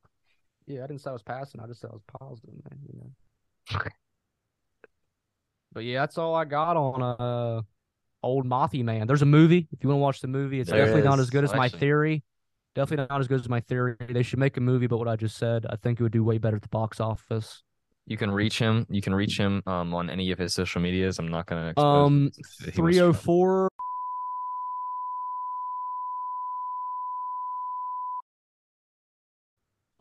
[0.72, 1.60] Yeah, I didn't say I was passing.
[1.60, 2.80] I just said I was positive, man.
[2.88, 3.82] You know.
[5.74, 7.62] But yeah, that's all I got on uh
[8.24, 9.08] old Mothy Man.
[9.08, 9.68] There's a movie.
[9.72, 11.70] If you want to watch the movie, it's There definitely not as good as my
[11.70, 12.24] theory.
[12.74, 13.98] Definitely not as good as my theory.
[14.00, 15.66] They should make a movie but what I just said.
[15.70, 17.64] I think it would do way better at the box office.
[18.08, 18.88] You can reach him.
[18.90, 21.20] You can reach him um on any of his social medias.
[21.20, 22.32] I'm not gonna expose Um,
[22.74, 23.70] three oh four.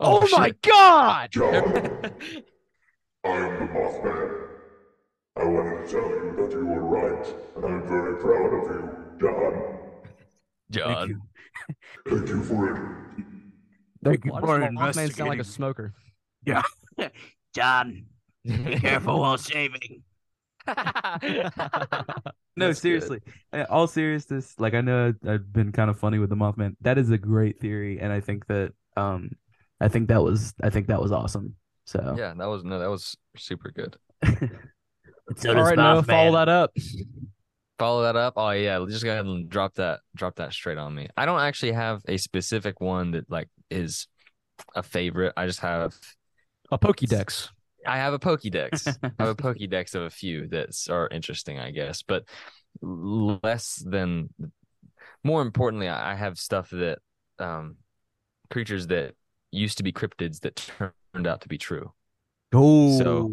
[0.03, 1.29] Oh, my god!
[1.31, 1.53] John,
[3.23, 4.47] I am the Mothman.
[5.37, 8.89] I wanted to tell you that you were right, and I'm very proud of you,
[9.21, 9.53] John.
[10.71, 11.21] John.
[12.09, 12.81] Thank you for it.
[14.03, 15.43] Thank you Why for does Mothman sound like a investigating.
[15.43, 15.93] smoker?
[17.55, 18.05] John,
[18.43, 20.03] be careful while shaving.
[20.67, 20.73] No,
[22.67, 23.19] That's seriously.
[23.53, 26.75] Uh, All seriousness, like I know I- I've been kind of funny with the Mothman.
[26.81, 29.31] That is a great theory, and I think that um,
[29.81, 31.55] I think that was I think that was awesome.
[31.85, 33.97] So Yeah, that was no, that was super good.
[35.47, 36.71] All right, Noah, follow that up.
[37.79, 38.33] Follow that up.
[38.37, 41.07] Oh yeah, just go ahead and drop that drop that straight on me.
[41.17, 44.07] I don't actually have a specific one that like is
[44.75, 45.33] a favorite.
[45.35, 45.95] I just have
[46.71, 47.49] A Pokédex.
[47.87, 48.95] I have a Pokédex.
[49.03, 52.25] I have a Pokédex of a few that are interesting, I guess, but
[52.81, 54.29] less than.
[55.23, 56.99] More importantly, I I have stuff that
[57.39, 57.77] um,
[58.49, 59.15] creatures that
[59.51, 60.55] used to be cryptids that
[61.13, 61.93] turned out to be true.
[62.53, 63.31] Oh, So-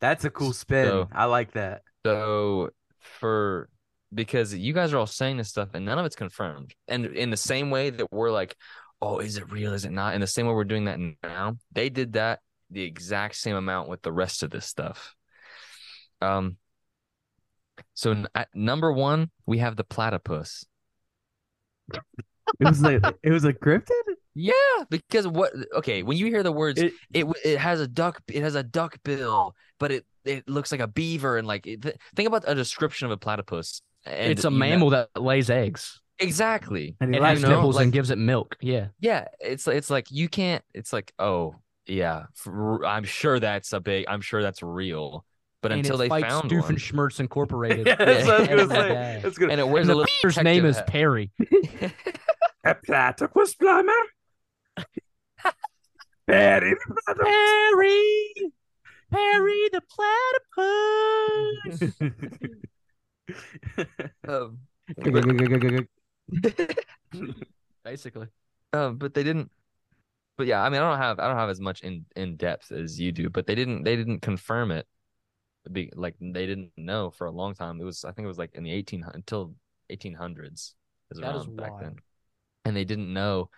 [0.00, 0.86] that's a cool spin.
[0.86, 1.82] so- I like that.
[2.04, 3.68] So for
[4.14, 7.30] because you guys are all saying this stuff and none of it's confirmed, and in
[7.30, 8.56] the same way that we're like,
[9.02, 9.72] oh, is it real?
[9.74, 10.14] Is it not?
[10.14, 12.40] In the same way we're doing that now, they did that
[12.70, 15.14] the exact same amount with the rest of this stuff.
[16.22, 16.56] Um.
[17.94, 20.64] So n- at number one, we have the platypus.
[21.92, 22.00] It
[22.60, 23.90] was like it was a cryptid.
[24.38, 24.52] Yeah,
[24.90, 25.52] because what?
[25.76, 28.54] Okay, when you hear the words, It- it it, it has a duck, it has
[28.54, 32.26] a duck bill, but it it looks like a beaver, and like it, th- think
[32.28, 33.80] about a description of a platypus.
[34.04, 36.00] And it's a you know- mammal that lays eggs.
[36.18, 36.96] exactly.
[37.00, 38.56] And It likes has nipples like- and gives it milk.
[38.60, 38.88] Yeah.
[39.00, 40.62] Yeah, it's it's like you can't.
[40.74, 41.54] It's like oh
[41.86, 44.04] yeah, for, I'm sure that's a big.
[44.08, 45.24] I'm sure that's real.
[45.62, 46.76] But and until they fights found Doofenshmirtz one,
[47.10, 47.86] Schmerz Incorporated.
[47.86, 49.20] Yeah, that's what I was gonna say.
[49.22, 49.50] That's good.
[49.50, 51.30] and it wears And a the little creature's name is Perry.
[52.64, 53.92] A platypus plumber.
[56.26, 56.74] Perry
[57.06, 58.52] the Perry,
[59.12, 59.82] Perry the
[60.58, 61.92] platypus.
[64.28, 64.58] um,
[67.84, 68.26] Basically,
[68.72, 69.50] Um, but they didn't.
[70.36, 72.72] But yeah, I mean, I don't have I don't have as much in in depth
[72.72, 74.86] as you do, but they didn't they didn't confirm it.
[75.70, 77.80] Be like they didn't know for a long time.
[77.80, 79.54] It was I think it was like in the eighteen until
[79.90, 80.74] eighteen hundreds
[81.10, 81.96] is That is around back then,
[82.64, 83.50] and they didn't know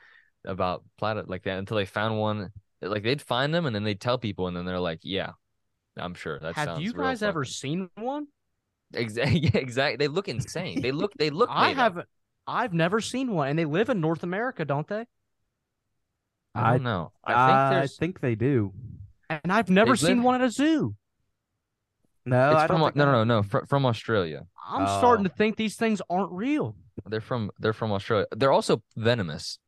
[0.44, 2.50] about planet like that until they found one.
[2.80, 5.32] Like they'd find them and then they'd tell people, and then they're like, "Yeah,
[5.96, 8.26] I'm sure that have sounds." you guys ever fucking-" seen one?
[8.94, 9.40] Exactly.
[9.52, 9.96] Yeah, exactly.
[9.96, 10.80] They look insane.
[10.80, 11.12] They look.
[11.18, 11.48] They look.
[11.52, 12.06] I haven't.
[12.46, 15.06] I've never seen one, and they live in North America, don't they?
[16.54, 17.12] I I- don't know.
[17.24, 17.96] I think I there's.
[17.98, 18.72] think they do.
[19.28, 20.94] And I've never They seen live- one at a zoo.
[22.24, 23.42] No, it's I from don't think no, no, no, no.
[23.42, 24.46] Fr- from Australia.
[24.70, 25.28] I'm starting Oh.
[25.28, 26.76] to think these things aren't real.
[27.06, 28.26] They're from they're from Australia.
[28.36, 29.58] They're also venomous.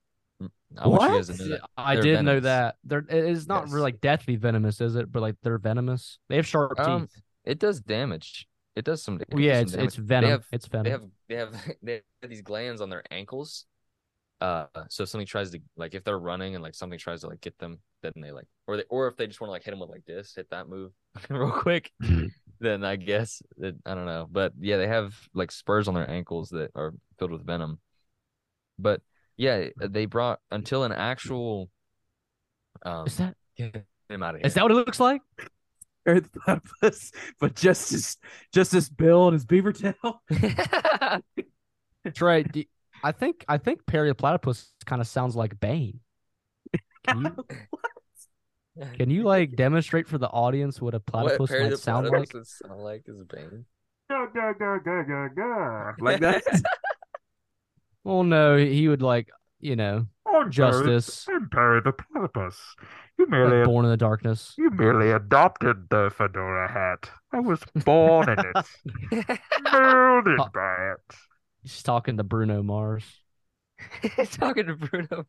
[0.78, 1.60] I want you guys to know that.
[1.76, 2.76] I They're did know that.
[2.84, 3.72] They're it is not Yes.
[3.72, 5.10] really like deathly venomous, is it?
[5.10, 6.18] But like they're venomous.
[6.28, 7.22] They have sharp Um, teeth.
[7.44, 8.46] It does damage.
[8.76, 9.20] It does some.
[9.20, 9.86] it Well, yeah, some it's damage.
[9.88, 10.24] it's venom.
[10.24, 10.84] They have it's venom.
[11.28, 13.66] they have they have they have these glands on their ankles.
[14.40, 17.26] Uh, so if something tries to like if they're running and like something tries to
[17.26, 19.64] like get them, then they like or they or if they just want to like
[19.64, 20.92] hit them with like this, hit that move
[21.28, 21.92] real quick,
[22.60, 24.26] then I guess it, I don't know.
[24.30, 27.80] But yeah, they have like spurs on their ankles that are filled with venom.
[28.78, 29.02] But
[29.40, 31.70] yeah, they brought until an actual.
[32.84, 34.46] Um, is that get him out of here.
[34.46, 35.22] is that what it looks like?
[36.06, 37.10] Or the platypus,
[37.40, 38.16] but just his
[38.52, 40.22] just his bill and his beaver tail.
[42.14, 42.64] Trey, do,
[43.02, 46.00] I think I think Perry the platypus kind of sounds like Bane.
[47.06, 47.34] Can you
[48.94, 52.28] can you like demonstrate for the audience what a platypus Perry might the sound Platypus
[52.28, 52.34] like?
[52.34, 53.64] would sound like is Bane?
[55.98, 56.42] like that.
[58.04, 59.28] Well, no, he would like
[59.60, 62.58] you know I'm justice, Perry, I'm Perry the platypus.
[63.18, 64.54] You like merely, born in the darkness.
[64.56, 67.10] you merely adopted the fedora hat.
[67.32, 69.38] I was born in it,
[69.72, 71.16] molded Uh, by it.
[71.62, 73.04] He's talking to Bruno Mars.
[74.32, 75.24] Talking to Bruno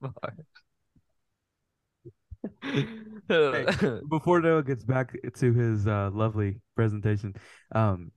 [3.28, 4.01] Hey, Mars.
[4.09, 7.34] Before Noah gets back to his uh, lovely presentation,
[7.74, 8.11] um,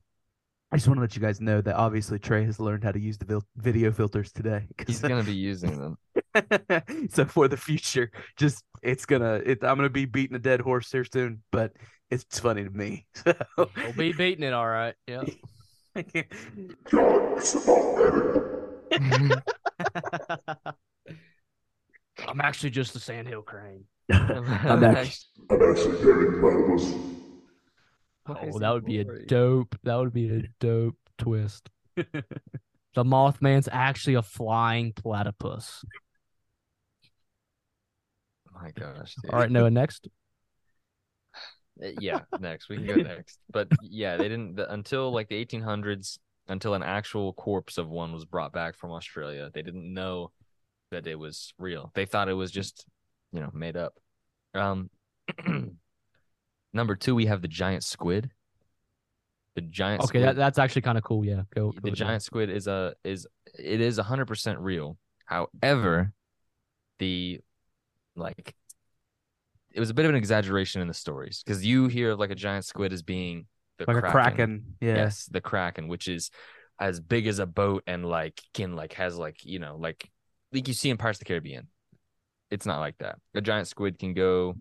[0.74, 2.98] I just want to let you guys know that obviously Trey has learned how to
[2.98, 4.66] use the video filters today.
[4.84, 5.96] He's gonna be using them.
[7.10, 10.90] so for the future, just it's gonna it, I'm gonna be beating a dead horse
[10.90, 11.74] here soon, but
[12.10, 13.06] it's funny to me.
[13.24, 14.96] So We'll be beating it, all right.
[15.06, 15.28] Yep.
[16.90, 17.96] John, it's about
[18.90, 19.42] better.
[22.26, 23.84] I'm actually just a sandhill crane.
[24.10, 24.44] I'm
[24.82, 25.12] actually,
[25.50, 27.13] I'm actually Perry the platypus.
[28.26, 29.76] Oh, that would be a dope.
[29.82, 31.68] That would be a dope twist.
[31.96, 35.84] the Mothman's actually a flying platypus.
[38.54, 39.32] My gosh, dude.
[39.32, 40.08] All right, Noah, next.
[41.82, 43.38] Uh, yeah, next we can go next.
[43.50, 46.18] But yeah, they didn't the, until like the 1800s,
[46.48, 49.50] until an actual corpse of one was brought back from Australia.
[49.52, 50.30] They didn't know
[50.90, 51.90] that it was real.
[51.94, 52.86] They thought it was just,
[53.32, 53.94] you know, made up.
[54.54, 54.90] Um,
[56.74, 58.30] number two, we have the giant squid.
[59.54, 61.24] The giant Okay, squid, that, that's actually kind of cool.
[61.24, 61.70] Yeah, go.
[61.70, 62.04] go the with that.
[62.04, 63.26] giant squid is a is
[63.58, 64.98] it is hundred percent real.
[65.26, 66.12] However,
[66.98, 67.40] the
[68.16, 68.54] like
[69.72, 72.30] it was a bit of an exaggeration in the stories because you hear of like
[72.30, 73.46] a giant squid as being
[73.78, 74.76] the like a kraken.
[74.80, 74.96] Yeah.
[74.96, 76.30] Yes, the kraken, which is
[76.80, 80.10] as big as a boat and like can like has like you know like
[80.52, 81.68] like you see in Pirates of the Caribbean.
[82.50, 83.18] It's not like that.
[83.34, 84.54] A giant squid can go,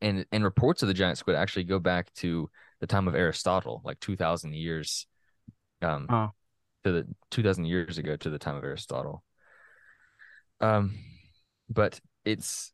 [0.00, 3.82] and and reports of the giant squid actually go back to the time of Aristotle,
[3.84, 5.06] like two thousand years,
[5.82, 6.30] um, Oh.
[6.84, 9.22] to the two thousand years ago to the time of Aristotle.
[10.60, 10.94] Um,
[11.68, 12.72] but it's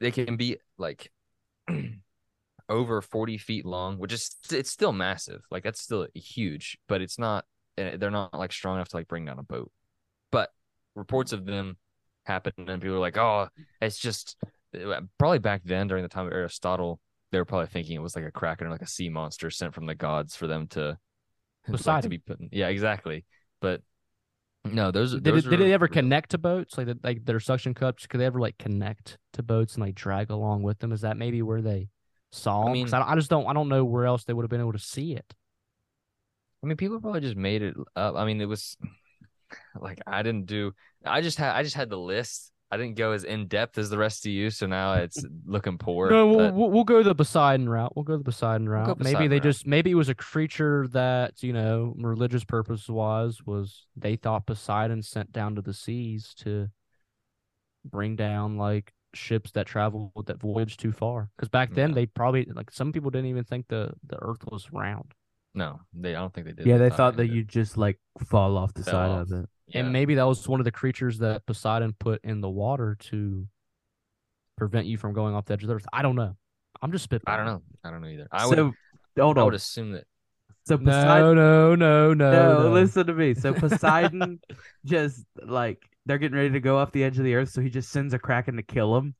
[0.00, 1.10] they can be like
[2.68, 7.18] over 40 feet long which is it's still massive like that's still huge but it's
[7.18, 7.44] not
[7.78, 9.70] eh, they're not like strong enough to like bring down a boat
[10.30, 10.50] but
[10.94, 11.76] reports of them
[12.26, 13.48] happen and people are like oh
[13.80, 14.36] it's just
[14.74, 17.00] Uh, probably back then during the time of aristotle
[17.32, 19.72] they were probably thinking it was like a kraken or like a sea monster sent
[19.74, 20.98] from the gods for them to
[21.68, 22.48] like, to be put in.
[22.52, 23.24] yeah exactly
[23.60, 23.80] but
[24.64, 25.92] no those Did those it, did it ever real.
[25.92, 28.06] connect to boats like the, like their suction cups?
[28.06, 30.92] Could they ever like connect to boats and like drag along with them?
[30.92, 31.88] Is that maybe where they
[32.32, 32.64] saw?
[32.64, 34.60] 'Cause mean- I, I just don't I don't know where else they would have been
[34.60, 35.34] able to see it.
[36.62, 38.16] I mean, people probably just made it up.
[38.16, 38.76] I mean, it was
[39.80, 40.72] like I didn't do.
[41.04, 41.54] I just had.
[41.56, 42.50] I just had the list.
[42.70, 45.78] I didn't go as in depth as the rest of you, so now it's looking
[45.78, 46.10] poor.
[46.10, 47.96] No, we'll, but- we'll we'll go the Poseidon route.
[47.96, 48.98] We'll go the Poseidon go route.
[48.98, 49.42] maybe Poseidon they route.
[49.42, 54.46] just maybe it was a creature that you know religious purpose wise was they thought
[54.46, 56.68] Poseidon sent down to the seas to
[57.84, 61.30] bring down like ships that traveled that voyage too far.
[61.36, 61.94] Because back then Yeah.
[61.94, 65.14] they probably like some people didn't even think the the Earth was round.
[65.54, 66.14] no, they.
[66.14, 66.66] I don't think they did.
[66.66, 67.34] Yeah, at they time thought that either.
[67.34, 69.22] you just like fall off the Fell side off.
[69.22, 69.48] of it.
[69.68, 69.80] Yeah.
[69.80, 73.46] And maybe that was one of the creatures that Poseidon put in the water to
[74.56, 75.86] prevent you from going off the edge of the Earth.
[75.92, 76.36] I don't know.
[76.80, 77.22] I'm just spitballing.
[77.26, 77.62] I don't know.
[77.84, 78.28] I don't know either.
[78.30, 78.74] I so would.
[79.18, 80.04] hold I would assume that.
[80.64, 81.34] So Poseidon.
[81.34, 82.72] No, no, no, no, no, no.
[82.72, 83.34] listen to me.
[83.34, 84.40] So Poseidon
[84.84, 87.70] just like they're getting ready to go off the edge of the earth, so he
[87.70, 89.14] just sends a kraken to kill him.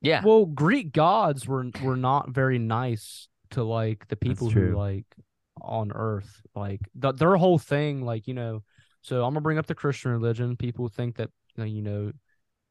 [0.00, 0.22] Yeah.
[0.24, 5.06] Well, Greek gods were were not very nice to like the people who like
[5.60, 6.42] on Earth.
[6.54, 8.62] Like the, their whole thing, like you know.
[9.04, 10.56] So I'm gonna bring up the Christian religion.
[10.56, 11.28] People think that
[11.58, 12.10] you know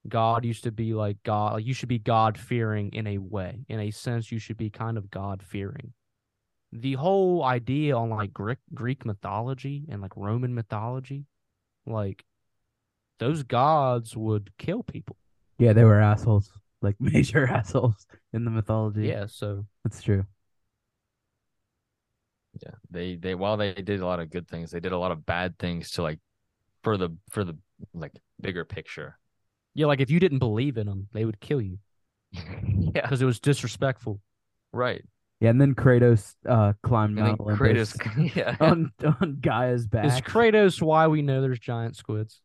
[0.07, 1.53] God used to be like God.
[1.53, 4.31] Like you should be God fearing in a way, in a sense.
[4.31, 5.93] You should be kind of God fearing.
[6.71, 11.27] The whole idea on like Greek Greek mythology and like Roman mythology,
[11.85, 12.25] like
[13.19, 15.17] those gods would kill people.
[15.59, 19.07] Yeah, they were assholes, like major assholes in the mythology.
[19.07, 20.25] Yeah, so that's true.
[22.61, 22.71] Yeah.
[22.91, 23.15] They.
[23.15, 23.35] They.
[23.35, 25.91] While they did a lot of good things, they did a lot of bad things
[25.91, 26.19] to like,
[26.83, 27.57] for the for the
[27.93, 29.17] like bigger picture.
[29.75, 31.79] Yeah, like if you didn't believe in them, they would kill you
[32.31, 33.01] yeah.
[33.01, 34.21] because it was disrespectful.
[34.71, 35.03] Right.
[35.39, 38.35] Yeah, and then Kratos uh climbed And then Mount Olympus Kratos.
[38.35, 38.55] Yeah.
[38.59, 40.05] on on Gaia's back.
[40.05, 42.39] Is Kratos why we know there's giant squids?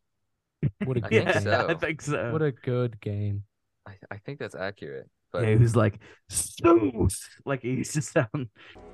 [0.83, 1.43] What a I good think yeah, game.
[1.43, 1.67] so.
[1.69, 2.31] I think so.
[2.31, 3.43] What a good game.
[3.87, 5.09] I, I think that's accurate.
[5.31, 5.99] But yeah, he was like
[6.31, 8.49] Zeus, like he used to sound.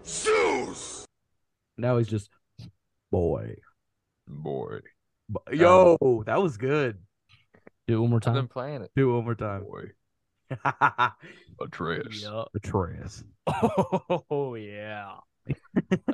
[0.06, 1.05] Zeus!
[1.78, 2.30] Now he's just
[3.12, 3.56] boy.
[4.28, 4.80] boy,
[5.30, 6.98] Bo- Yo, that was good.
[7.88, 8.36] Do it one more time.
[8.36, 8.92] I've been playing it.
[8.96, 9.64] Do it one more time.
[9.64, 9.92] Boy,
[11.62, 12.26] Atreus.
[12.56, 13.24] Atreus.
[14.32, 15.18] Oh yeah.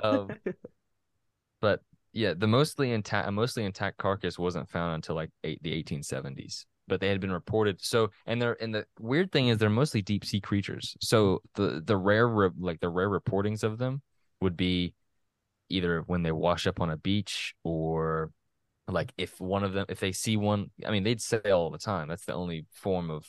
[0.03, 0.32] Um,
[1.62, 1.80] but
[2.14, 6.66] yeah, the mostly intact, mostly intact carcass wasn't found until like eight, the 1870s.
[6.88, 7.82] But they had been reported.
[7.82, 10.97] So, and they're and the weird thing is they're mostly deep sea creatures.
[10.99, 14.01] So the the rare re- like the rare reportings of them
[14.41, 14.93] would be
[15.72, 18.32] either when they wash up on a beach or
[18.88, 21.78] like if one of them if they see one i mean they'd sail all the
[21.78, 22.07] time.
[22.07, 23.26] That's the only form of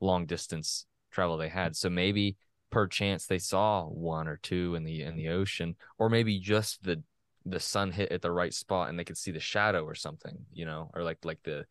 [0.00, 1.74] long distance travel they had.
[1.76, 2.36] So maybe
[2.70, 7.02] perchance they saw one or two in the in the ocean or maybe just the
[7.46, 10.36] the sun hit at the right spot and they could see the shadow or something
[10.52, 11.64] you know or like like the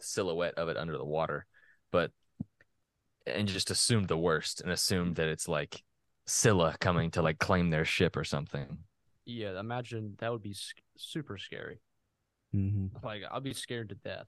[0.00, 1.46] silhouette of it under the water.
[1.90, 2.10] But
[3.26, 5.82] and just assumed the worst and assumed that it's like
[6.26, 8.78] Scylla coming to like claim their ship or something
[9.28, 10.56] Yeah, imagine that would be
[10.96, 11.80] super scary.
[12.52, 14.26] hmm Like I'll be scared to death.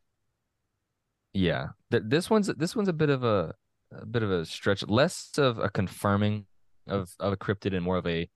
[1.32, 3.54] Yeah, Th- this one's this one's a bit of a
[3.92, 6.46] a bit of a stretch, less of a confirming
[6.86, 8.28] of of a cryptid and more of a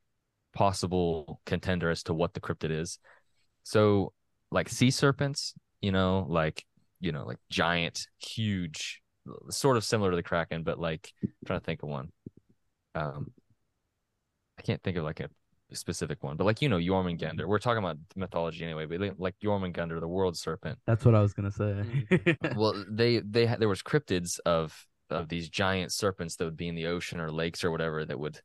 [0.54, 2.98] possible contender as to what the cryptid is.
[3.64, 4.12] So,
[4.50, 6.64] like sea serpents, you know, like
[7.00, 9.02] you know, like giant, huge,
[9.50, 12.10] sort of similar to the kraken, but like I'm trying to think of one.
[12.94, 13.32] Um,
[14.58, 15.28] I can't think of like a
[15.74, 17.46] specific one, but like you know, Jormungandr.
[17.46, 21.20] We're talking about mythology anyway, but like- like Jormungandr, the world serpent That's what I
[21.20, 22.36] was gonna say.
[22.56, 26.68] well they they had there was cryptids of of these giant serpents that would be
[26.68, 28.40] in the ocean or lakes or whatever that would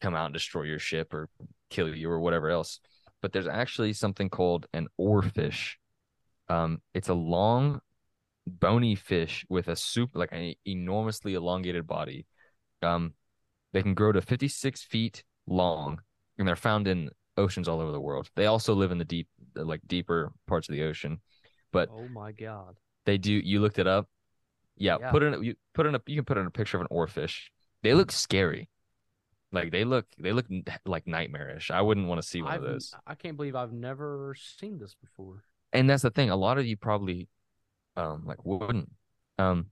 [0.00, 1.28] come out and destroy your ship or
[1.70, 2.80] kill you or whatever else.
[3.22, 5.74] But there's actually something called an oarfish.
[6.48, 7.80] Um, it's a long,
[8.46, 12.26] bony fish with a soup like an enormously elongated body.
[12.82, 13.14] Um,
[13.72, 16.00] they can grow to 56 feet long,
[16.38, 18.30] and they're found in oceans all over the world.
[18.36, 21.20] They also live in the deep, like deeper parts of the ocean.
[21.72, 22.76] But Oh my god.
[23.06, 23.32] they do.
[23.32, 24.08] You looked it up.
[24.76, 25.10] Yeah, Yeah.
[25.10, 27.48] put in you put in a you can put in a picture of an oarfish.
[27.82, 28.68] They look scary.
[29.52, 30.46] Like they look they look
[30.84, 31.70] like nightmarish.
[31.70, 32.94] I wouldn't want to see one I've, of those.
[33.06, 35.44] I can't believe I've never seen this before.
[35.72, 36.30] And that's the thing.
[36.30, 37.28] A lot of you probably
[37.96, 38.90] um like wouldn't.
[39.38, 39.66] Um,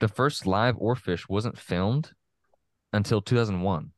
[0.00, 2.12] the first live oarfish wasn't filmed
[2.92, 3.92] until 2001.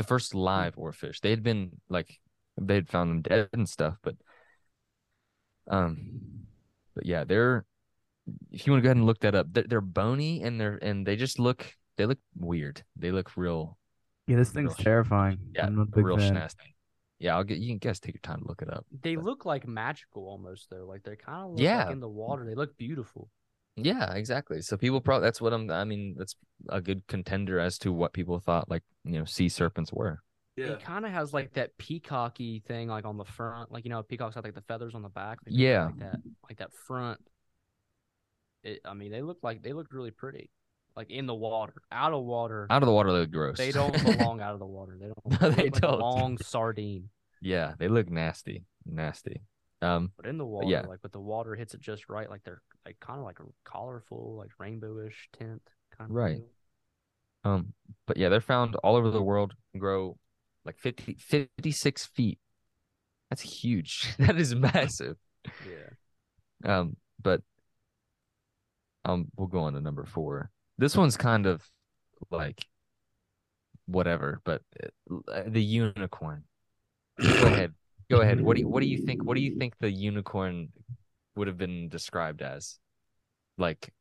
[0.00, 1.20] The first live oarfish.
[1.20, 2.18] They had been like
[2.60, 4.16] they'd found them dead and stuff, but
[5.68, 6.20] um,
[6.94, 7.64] but yeah, they're.
[8.52, 10.78] If you want to go ahead and look that up, they're, they're bony and they're
[10.82, 12.82] and they just look they look weird.
[12.96, 13.76] They look real
[14.28, 15.38] Yeah, this thing's sh- terrifying.
[15.54, 16.34] yeah I'm not a big real fan.
[16.34, 16.76] nasty.
[17.18, 18.86] Yeah, I'll get you can guys take your time to look it up.
[19.02, 20.86] They But- look like magical almost though.
[20.86, 21.84] Like they're kind of look Yeah.
[21.84, 22.44] like in the water.
[22.46, 23.28] They look beautiful.
[23.76, 24.60] Yeah, exactly.
[24.62, 25.70] So people probably that's what I'm.
[25.70, 26.34] I mean, that's
[26.68, 30.20] a good contender as to what people thought like you know sea serpents were.
[30.56, 30.72] Yeah.
[30.72, 33.72] It kind of has like that peacocky thing like on the front.
[33.72, 35.38] Like you know, peacocks have like the feathers on the back.
[35.44, 35.86] They Yeah.
[35.86, 36.16] Like that,
[36.48, 37.20] like that front.
[38.62, 38.80] It.
[38.84, 40.50] I mean, they look like they look really pretty.
[40.96, 42.66] Like in the water, out of water.
[42.68, 43.56] Out of the water, they look gross.
[43.56, 44.98] They don't belong out of the water.
[45.00, 45.06] They
[45.38, 45.40] don't.
[45.40, 46.00] No, look they like don't.
[46.00, 47.08] long sardine.
[47.40, 49.40] yeah, they look nasty, nasty.
[49.82, 50.82] Um, But in the water, yeah.
[50.82, 53.44] like with the water hits it just right, like they're like kind of like a
[53.64, 55.62] colorful, like rainbowish tint
[55.96, 56.16] kind of.
[56.16, 56.40] Right.
[57.44, 57.72] um,
[58.06, 59.54] but yeah, they're found all over the world.
[59.72, 60.16] And grow
[60.64, 62.38] like 50, 56 feet.
[63.30, 64.14] That's huge.
[64.18, 65.16] that is massive.
[65.44, 66.78] Yeah.
[66.78, 67.40] Um, but
[69.04, 70.50] um, we'll go on to number four.
[70.76, 71.62] This one's kind of
[72.30, 72.66] like
[73.86, 74.62] whatever, but
[75.32, 76.44] uh, the unicorn.
[77.20, 77.74] Go ahead.
[78.10, 78.40] Go ahead.
[78.40, 78.70] What do you mm.
[78.70, 79.24] what do you think?
[79.24, 80.68] What do you think the unicorn
[81.36, 82.78] would have been described as?
[83.56, 83.92] Like,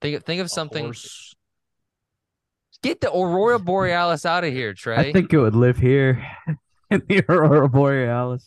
[0.00, 0.84] think think of something.
[0.84, 1.34] horse.
[2.82, 4.96] Get the aurora borealis out of here, Trey.
[4.96, 6.24] I think it would live here
[6.90, 8.46] in the Aurora Borealis.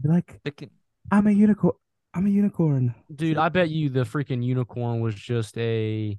[0.00, 0.70] Be like, can-
[1.10, 1.74] I'm a unicorn.
[2.14, 2.94] I'm a unicorn.
[3.14, 6.16] Dude, I bet you the freaking unicorn was just a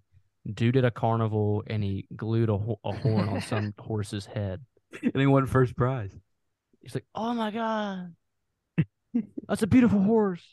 [0.53, 4.61] dude at a carnival and he glued a, ho- a horn on some horse's head.
[5.01, 6.11] And he won first prize.
[6.81, 8.15] He's like, "Oh my god,
[9.47, 10.43] that's a beautiful horse."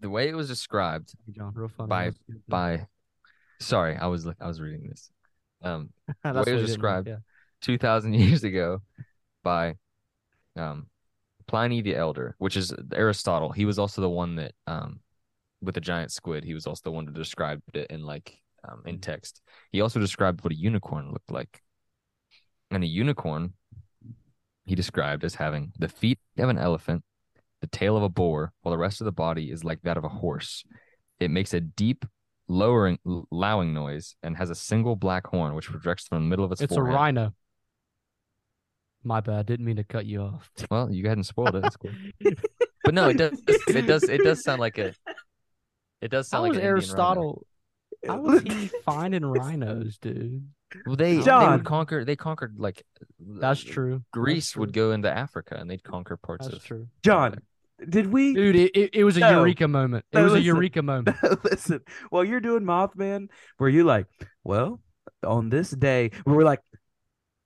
[0.00, 1.88] the way it was described Hey, John, real funny.
[1.88, 2.12] By-
[2.48, 2.86] by.
[3.60, 4.36] Sorry, I was look.
[4.40, 5.10] I was reading this.
[5.62, 5.90] Um,
[6.22, 7.08] That's way it was what he didn't like, described.
[7.08, 7.16] yeah.
[7.62, 8.80] 2,000 years ago
[9.42, 9.74] by
[10.54, 10.86] um,
[11.48, 13.50] Pliny the Elder, which is Aristotle.
[13.50, 15.00] He was also the one that, um,
[15.60, 18.82] with the giant squid, he was also the one that described it in like um,
[18.86, 19.42] in text.
[19.72, 21.60] He also described what a unicorn looked like.
[22.70, 23.54] And a unicorn,
[24.68, 27.02] he described as having the feet of an elephant,
[27.60, 30.04] the tail of a boar, while the rest of the body is like that of
[30.04, 30.64] a horse.
[31.18, 32.04] It makes a deep,
[32.46, 32.98] lowering,
[33.30, 36.60] lowing noise and has a single black horn which projects from the middle of its
[36.60, 36.78] forehead.
[36.86, 37.34] It's a rhino.
[39.02, 39.46] My bad.
[39.46, 40.50] Didn't mean to cut you off.
[40.70, 41.62] Well, you hadn't spoiled it.
[41.62, 41.90] That's cool.
[42.84, 43.42] But no, it does.
[43.46, 44.04] It does.
[44.04, 44.94] It does sound like a.
[46.00, 46.76] It does sound like was an Indian rhino.
[46.78, 47.46] Aristotle?
[48.06, 50.48] How was he finding rhinos, dude?
[50.86, 52.04] Well, they they would conquer.
[52.04, 52.84] They conquered like.
[53.20, 54.02] That's true.
[54.12, 54.88] Greece That's would true.
[54.88, 56.64] go into Africa and they'd conquer parts That's of.
[56.64, 56.88] true.
[57.04, 57.40] John,
[57.88, 58.34] did we?
[58.34, 59.30] Dude, it, it, it was a No.
[59.38, 60.04] eureka moment.
[60.12, 60.46] It No, was a listen.
[60.46, 61.16] eureka moment.
[61.44, 64.06] Listen, while you're doing Mothman, were you like,
[64.44, 64.80] well,
[65.24, 66.60] on this day, we were like,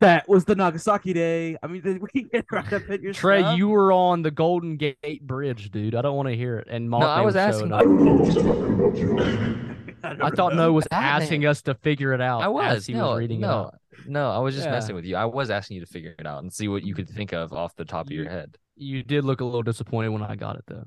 [0.01, 1.57] that was the Nagasaki day.
[1.63, 3.57] I mean, did we get right up at your Trey, stuff?
[3.57, 5.95] you were on the Golden Gate Bridge, dude.
[5.95, 6.67] I don't want to hear it.
[6.69, 9.72] And Mothman I was showing asking- I don't know what's talking about you.
[10.23, 11.23] I thought no was Batman.
[11.23, 12.77] asking us to figure it out I was.
[12.79, 13.75] as he no, was reading it no, out.
[14.07, 14.31] no.
[14.31, 14.73] I was just Yeah.
[14.73, 15.17] messing with you.
[15.17, 17.53] I was asking you to figure it out and see what you could think of
[17.53, 18.57] off the top of your head.
[18.77, 20.85] You did look a little disappointed when I got it, though.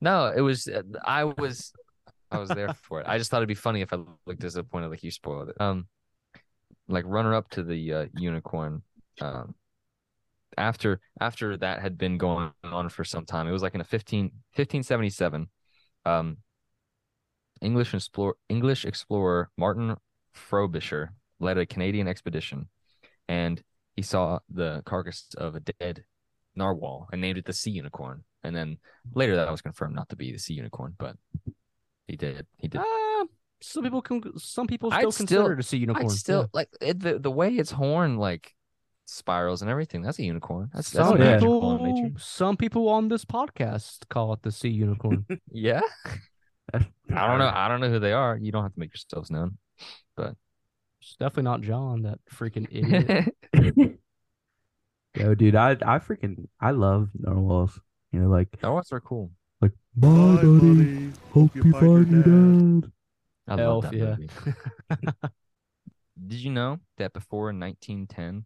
[0.00, 0.66] No, it was.
[0.68, 1.72] uh, I was.
[2.30, 3.06] I was there for it.
[3.06, 5.60] I just thought it'd be funny if I looked disappointed, like you spoiled it.
[5.60, 5.86] Um,
[6.88, 8.82] like runner up to the uh, unicorn.
[9.20, 9.54] Um,
[10.56, 13.84] after after that had been going on for some time, it was like in a
[13.84, 14.24] 15,
[14.54, 15.48] 1577.
[16.04, 16.38] Um,
[17.62, 19.96] English explorer English explorer Martin
[20.32, 22.68] Frobisher led a Canadian expedition,
[23.28, 23.62] and
[23.96, 26.04] he saw the carcass of a dead
[26.54, 28.24] narwhal and named it the sea unicorn.
[28.44, 28.78] And then
[29.14, 31.16] later that was confirmed not to be the sea unicorn, but
[32.08, 32.46] he did.
[32.58, 32.80] He did.
[32.80, 33.26] Uh,
[33.60, 34.22] some people can.
[34.38, 36.06] Some people I'd still still- consider it a sea unicorn.
[36.06, 36.46] I'd still yeah.
[36.52, 38.52] like it, the the way its horn like
[39.06, 40.02] spirals and everything.
[40.02, 40.70] That's a unicorn.
[40.74, 45.26] That's that's Some people, some people on this podcast call it the sea unicorn.
[45.50, 45.82] Yeah.
[46.74, 46.78] I
[47.28, 47.50] don't know.
[47.52, 48.36] I don't know who they are.
[48.36, 49.58] You don't have to make yourselves known.
[50.16, 50.34] But
[51.00, 53.34] It's definitely not John, that freaking idiot.
[55.14, 57.78] Yo, dude, I I freaking I love narwhals.
[58.12, 59.30] You know, like Narwhals are cool.
[59.60, 61.12] like bye, buddy.
[61.32, 62.92] Hope you find your dad.
[63.48, 64.16] I Elf, love that yeah.
[64.16, 64.30] movie.
[66.28, 68.44] Did you know that before 1910,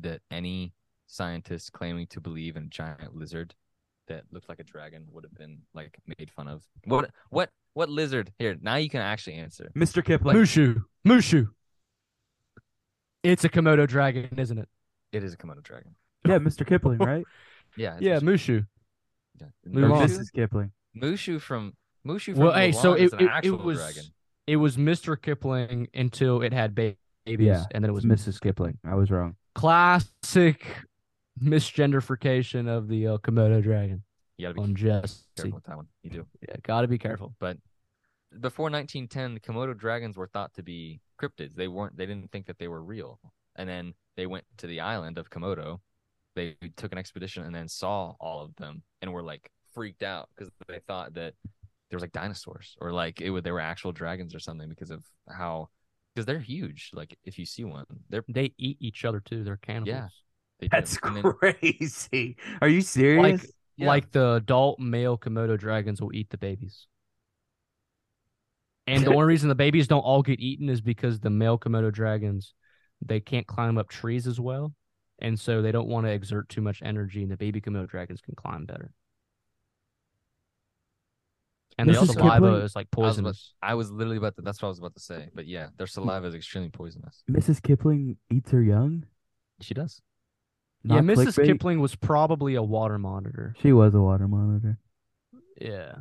[0.00, 0.74] that any
[1.06, 3.54] scientist claiming to believe in a giant lizard
[4.08, 6.62] that looked like a dragon would have been like made fun of?
[6.84, 8.32] What what what lizard?
[8.38, 9.70] Here, now you can actually answer.
[9.76, 10.04] Mr.
[10.04, 10.36] Kipling.
[10.36, 10.82] Mushu.
[11.06, 11.48] Mushu.
[13.22, 14.68] It's a Komodo dragon, isn't it?
[15.12, 15.94] It is a Komodo dragon.
[16.26, 16.66] Yeah, Mr.
[16.66, 17.24] Kipling, right?
[17.78, 17.98] Yeah.
[18.00, 18.60] Yeah, Mushu.
[18.60, 18.66] Mushu.
[19.40, 19.46] Yeah.
[19.66, 20.08] Move or on.
[20.08, 20.32] Mrs.
[20.32, 20.70] Kipling.
[20.96, 21.74] Mushu from
[22.06, 24.04] Mushu from Well, hey, so Mulan it, is an it, it was dragon.
[24.46, 25.20] it was Mr.
[25.20, 26.96] Kipling until it had babies,
[27.26, 28.40] Yeah, and then it was Mrs.
[28.40, 28.78] Kipling.
[28.82, 29.36] I was wrong.
[29.54, 30.64] classic
[31.42, 34.02] misgenderification of the uh, Komodo dragon
[34.38, 35.20] You gotta be on Jessie.
[35.36, 35.86] careful with that one.
[36.02, 36.26] You do.
[36.48, 37.34] Yeah, gotta be careful.
[37.38, 37.58] But
[38.40, 41.54] before 1910, the Komodo dragons were thought to be cryptids.
[41.54, 41.96] They weren't.
[41.96, 43.18] They didn't think that they were real.
[43.56, 45.80] And then they went to the island of Komodo.
[46.34, 50.28] They took an expedition and then saw all of them and were like freaked out
[50.34, 51.34] because they thought that
[51.88, 54.90] there was like dinosaurs or like it would they were actual dragons or something because
[54.90, 55.68] of how
[56.14, 56.90] because they're huge.
[56.92, 59.44] Like if you see one, they're They eat each other too.
[59.44, 60.12] They're cannibals.
[60.60, 60.70] They do.
[60.72, 62.36] That's And then- crazy.
[62.60, 63.46] Are you serious?
[63.76, 63.88] Yeah.
[63.88, 66.86] Like the adult male Komodo dragons will eat the babies.
[68.86, 71.92] And the only reason the babies don't all get eaten is because the male Komodo
[71.92, 72.54] dragons
[73.04, 74.72] they can't climb up trees as well.
[75.18, 78.22] And so they don't want to exert too much energy and the baby Komodo dragons
[78.22, 78.92] can climb better.
[81.78, 83.54] And their saliva Kipling- is like I was about- poisonous.
[83.62, 84.42] I was literally about to.
[84.42, 85.28] That's what I was about to say.
[85.34, 87.22] But yeah, their saliva is extremely poisonous.
[87.30, 87.62] Mrs.
[87.62, 89.04] Kipling eats her young.
[89.60, 90.00] She does.
[90.88, 91.16] Yeah, Mrs.
[91.36, 91.46] clickbait?
[91.46, 93.54] Kipling was probably a water monitor.
[93.60, 94.78] She was a water monitor.
[95.60, 95.96] Yeah.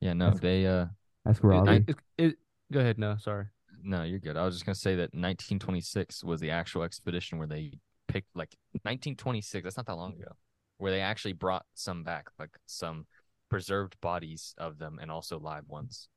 [0.00, 0.12] Yeah.
[0.12, 0.66] No, That's- they.
[0.66, 0.86] uh
[1.26, 1.84] Ask I- Robbie.
[1.88, 2.38] It- it-
[2.72, 2.98] go ahead.
[2.98, 3.46] No, sorry.
[3.82, 4.36] No, you're good.
[4.36, 7.72] I was just gonna say that 1926 was the actual expedition where they
[8.08, 9.64] picked like 1926.
[9.64, 10.32] That's not that long ago,
[10.78, 13.06] where they actually brought some back, like some
[13.48, 16.08] preserved bodies of them, and also live ones.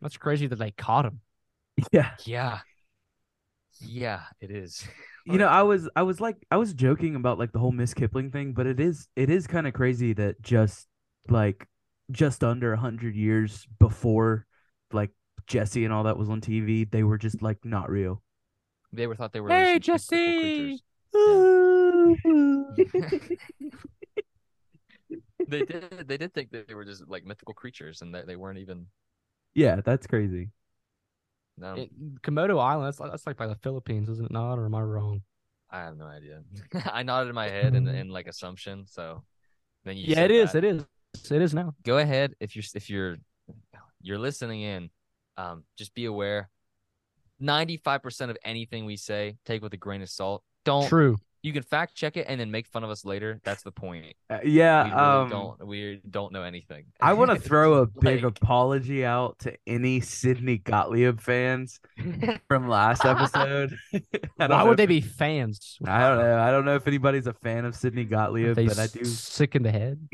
[0.00, 1.20] That's crazy that they caught him.
[1.92, 2.14] yeah.
[2.24, 2.60] Yeah,
[3.80, 4.86] yeah, it is.
[5.26, 7.92] You know, I was I was like I was joking about like the whole Miss
[7.92, 10.86] Kipling thing, but it is it is kind of crazy that just
[11.28, 11.66] like
[12.10, 14.46] just under a hundred years before
[14.90, 15.10] like
[15.46, 18.22] Jessie and all that was on TV, they were just like not real.
[18.90, 20.80] they were thought they were Hey, Jessie!
[25.46, 26.08] They did.
[26.08, 28.86] They did think that they were just like mythical creatures, and that they weren't even.
[29.54, 30.50] yeah, that's crazy.
[31.58, 32.86] No, It- Komodo Island.
[32.86, 34.58] That's like, that's like by the Philippines, isn't it not?
[34.58, 35.22] Or am I wrong?
[35.70, 36.42] I have no idea.
[36.92, 38.86] I nodded my head in, in like assumption.
[38.86, 39.22] So
[39.84, 40.04] then you.
[40.08, 40.52] yeah, it is.
[40.52, 40.64] that.
[40.64, 41.30] It is.
[41.30, 41.74] It is now.
[41.84, 43.16] go ahead if you're if you're
[44.00, 44.90] you're listening in
[45.36, 46.48] um just be aware
[47.42, 51.16] 95% of anything we say take with a grain of salt don't True.
[51.42, 54.14] You can fact check it and then make fun of us later that's the point
[54.28, 57.86] Uh, we yeah, really um, don't we don't know anything I want to throw a
[57.86, 61.80] big Like- apology out to any Sidney Gottlieb fans
[62.48, 63.76] from last episode.
[64.36, 65.78] Why would they be fans?
[65.86, 66.38] I don't know.
[66.38, 69.04] I don't know if anybody's a fan of Sidney Gottlieb, but I do.
[69.04, 70.08] sick in the head.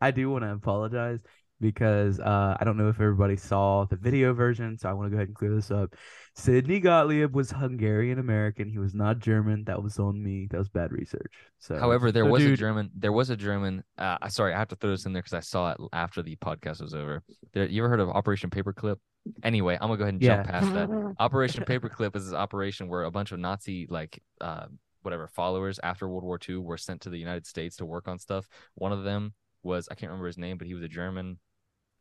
[0.00, 1.20] I do want to apologize
[1.60, 5.10] because uh, I don't know if everybody saw the video version, so I want to
[5.10, 5.94] go ahead and clear this up.
[6.34, 8.68] Sidney Gottlieb was Hungarian American.
[8.68, 9.64] He was not German.
[9.64, 10.48] That was on me.
[10.50, 11.32] That was bad research.
[11.58, 14.58] So however there So, was a german there was a german uh I- sorry i
[14.58, 17.22] have to throw this in there because i saw it after the podcast was over
[17.52, 18.96] there, you ever heard of operation paperclip
[19.42, 20.50] anyway i'm gonna go ahead and jump Yeah.
[20.50, 20.88] past that
[21.18, 24.66] Operation Paperclip is this operation where a bunch of Nazi like uh
[25.02, 28.18] whatever followers after World War II were sent to the United States to work on
[28.18, 28.48] stuff.
[28.74, 31.38] One of them was I can't remember his name, but he was a German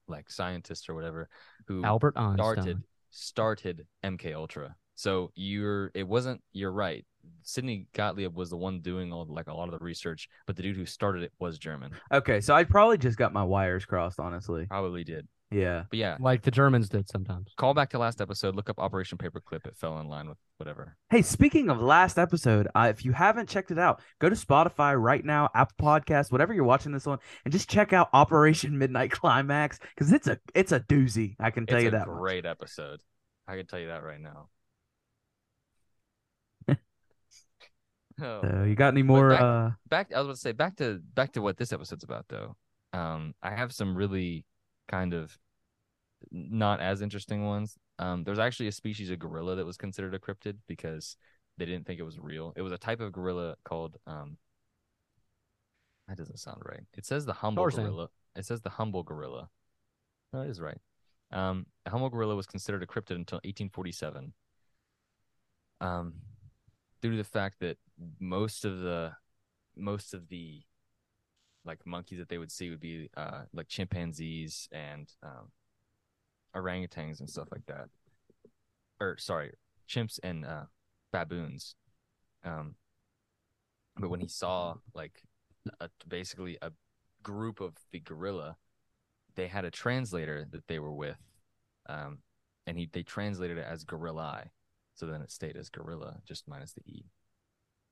[0.10, 1.30] like scientist or whatever
[1.68, 2.38] who Albert Einstein.
[2.38, 4.76] started started MK Ultra.
[4.96, 7.06] So you're it wasn't you're right.
[7.44, 10.64] Sidney Gottlieb was the one doing all like a lot of the research, but the
[10.64, 11.92] dude who started it was German.
[12.12, 14.20] okay, so I probably just got my wires crossed.
[14.20, 15.28] Honestly, Probably did.
[15.52, 15.84] Yeah.
[15.90, 17.52] But yeah, Like the Germans did sometimes.
[17.58, 19.66] call back to last episode, look up Operation Paperclip.
[19.66, 20.96] It fell in line with whatever.
[21.10, 25.00] Hey, speaking of last episode, uh, if you haven't checked it out, go to Spotify
[25.02, 29.12] right now, Apple Podcast, whatever you're watching this on, and just check out Operation Midnight
[29.12, 31.36] Climax because it's a it's a doozy.
[31.40, 32.08] I can tell it's you a that.
[32.08, 32.18] much.
[32.18, 33.02] great episode.
[33.48, 34.50] I can tell you that right now.
[38.22, 38.42] oh.
[38.44, 39.30] So you got any more?
[39.30, 42.04] back- uh back I was about to say back to back to what this episode's
[42.04, 42.56] about though.
[42.94, 44.46] Um I have some really
[44.90, 45.38] kind of
[46.32, 47.78] not as interesting ones.
[47.98, 51.16] Um there's actually a species of gorilla that was considered a cryptid because
[51.58, 52.52] they didn't think it was real.
[52.58, 54.38] It was a type of gorilla called um
[56.08, 56.84] that doesn't sound right.
[56.98, 57.86] It says the humble Tarzan.
[57.86, 58.10] gorilla.
[58.36, 59.50] It says the humble gorilla.
[60.34, 60.78] No, it is right.
[61.32, 64.34] Um, the Humboldt gorilla was considered a cryptid until 1847.
[65.82, 66.14] Um,
[67.02, 67.78] due to the fact that
[68.20, 69.14] most of the
[69.76, 70.62] most of the
[71.70, 75.52] like monkeys that they would see would be uh like chimpanzees and um
[76.56, 77.90] orangutans and stuff like that.
[79.00, 79.52] Or sorry,
[79.88, 80.66] chimps and uh
[81.14, 81.76] baboons.
[82.44, 82.76] Um
[83.98, 85.22] but when he saw like
[85.80, 86.72] a, basically a
[87.22, 88.56] group of the gorilla,
[89.36, 91.22] they had a translator that they were with.
[91.88, 92.20] Um
[92.66, 94.46] and he they translated it as gorilla.
[94.96, 97.06] So then it stayed as gorilla, just minus the E.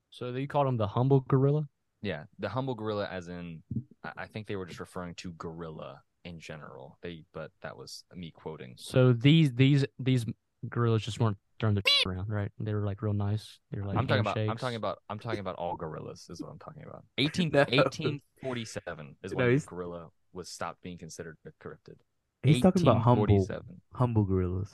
[0.10, 1.70] So they called him the humble gorilla?
[2.02, 3.64] Yeah, the humble gorilla, as in,
[4.04, 6.98] I I think they were just referring to gorilla in general.
[7.02, 8.76] They, but that was me quoting.
[8.78, 10.26] So these these these
[10.70, 12.52] gorillas just weren't throwing their around, right?
[12.60, 13.60] They were like real nice.
[13.72, 14.38] They were like I'm talking about.
[14.38, 15.00] I'm talking about.
[15.10, 16.28] I'm talking about all gorillas.
[16.30, 17.04] Is what I'm talking about.
[17.18, 17.60] 18, No.
[17.62, 21.96] 1847 is No, when he's- gorilla was stopped being considered a cryptid.
[22.44, 23.48] He's talking about humble,
[23.94, 24.70] humble gorillas.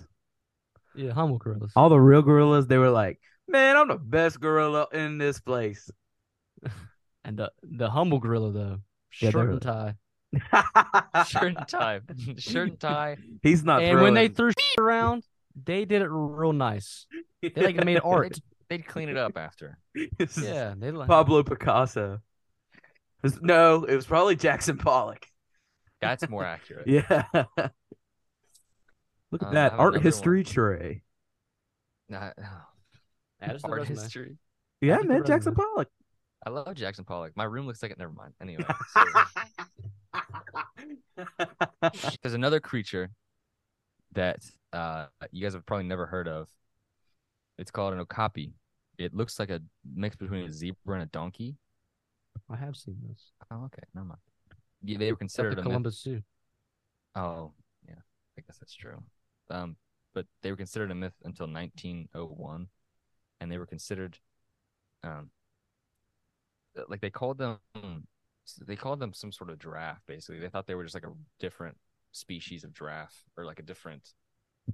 [0.93, 1.71] yeah, humble gorillas.
[1.75, 5.89] All the real gorillas, they were like, "Man, I'm the best gorilla in this place."
[7.23, 8.79] And the the humble gorilla though,
[9.21, 9.95] Yeah, shirt they're- and tie.
[11.25, 12.01] Shirt and tie.
[12.37, 13.17] Shirt and tie.
[13.41, 13.81] He's not.
[13.83, 15.23] and when they threw around,
[15.55, 17.05] they did it real nice.
[17.41, 18.37] They like made art.
[18.69, 19.77] They'd clean it up after.
[20.17, 22.19] This yeah, they like Pablo Picasso.
[22.73, 22.81] It
[23.23, 25.25] was- no, it was probably Jackson Pollock.
[26.01, 26.87] That's more accurate.
[26.87, 27.23] Yeah.
[29.31, 31.03] Look at Uh, that art another history Trey.
[32.09, 32.31] Nah,
[33.41, 33.97] Add us to the art resume.
[34.01, 34.37] history.
[34.81, 35.55] Yeah, Add to the man, Jackson.
[35.55, 35.89] Pollock.
[36.45, 37.35] I love Jackson Pollock.
[37.35, 37.97] My room looks like it.
[37.97, 38.33] Never mind.
[38.41, 39.03] Anyway, so
[42.21, 43.11] there's another creature
[44.13, 46.49] that uh, you guys have probably never heard of.
[47.57, 48.53] It's called an okapi.
[48.97, 49.61] It looks like a
[49.95, 51.55] mix between a zebra and a donkey.
[52.49, 53.31] I have seen this.
[53.51, 54.19] Oh, okay, never mind.
[54.83, 55.65] Yeah, they were considered the a myth.
[55.65, 56.21] Columbus Zoo.
[57.15, 57.51] Oh,
[57.87, 57.95] yeah,
[58.37, 59.01] I guess that's true.
[59.49, 59.75] Um,
[60.13, 62.67] but they were considered a myth until 1901,
[63.39, 64.17] and they were considered,
[65.03, 65.29] um,
[66.89, 67.57] like they called them,
[68.65, 70.01] they called them some sort of giraffe.
[70.07, 71.77] Basically, they thought they were just like a different
[72.11, 74.13] species of giraffe, or like a different,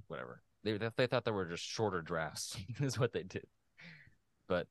[0.07, 0.41] whatever.
[0.63, 2.57] They they, they thought they were just shorter giraffes.
[2.81, 3.45] is what they did.
[4.47, 4.67] But,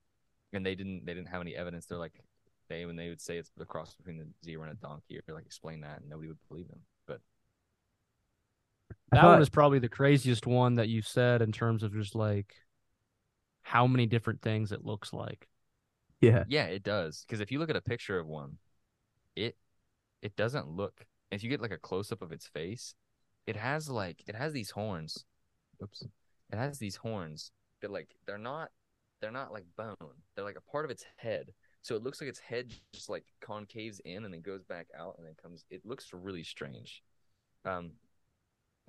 [0.52, 1.86] and they didn't they didn't have any evidence.
[1.86, 2.20] They're like,
[2.68, 5.34] they when they would say it's the cross between the zebra and a donkey, or
[5.34, 6.80] like explain that, and nobody would believe them.
[7.06, 7.20] But
[9.12, 12.14] That thought- one is probably the craziest one that you've said in terms of just
[12.14, 12.54] like
[13.62, 15.48] how many different things it looks like.
[16.20, 16.44] Yeah.
[16.48, 17.24] Yeah, it does.
[17.26, 18.58] Because if you look at a picture of one,
[19.36, 19.56] it
[20.22, 21.06] it doesn't look.
[21.30, 22.94] If you get like a close up of its face,
[23.46, 25.24] it has like it has these horns.
[25.82, 26.04] Oops,
[26.52, 27.52] it has these horns
[27.82, 28.70] that like they're not
[29.20, 29.96] they're not like bone.
[30.34, 31.52] They're like a part of its head.
[31.82, 35.14] So it looks like its head just like concaves in and then goes back out
[35.18, 35.64] and then comes.
[35.70, 37.02] It looks really strange.
[37.64, 37.92] Um,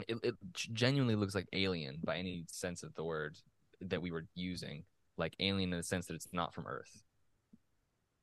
[0.08, 3.38] it it genuinely looks like alien by any sense of the word
[3.82, 4.84] that we were using.
[5.18, 7.04] Like alien in the sense that it's not from Earth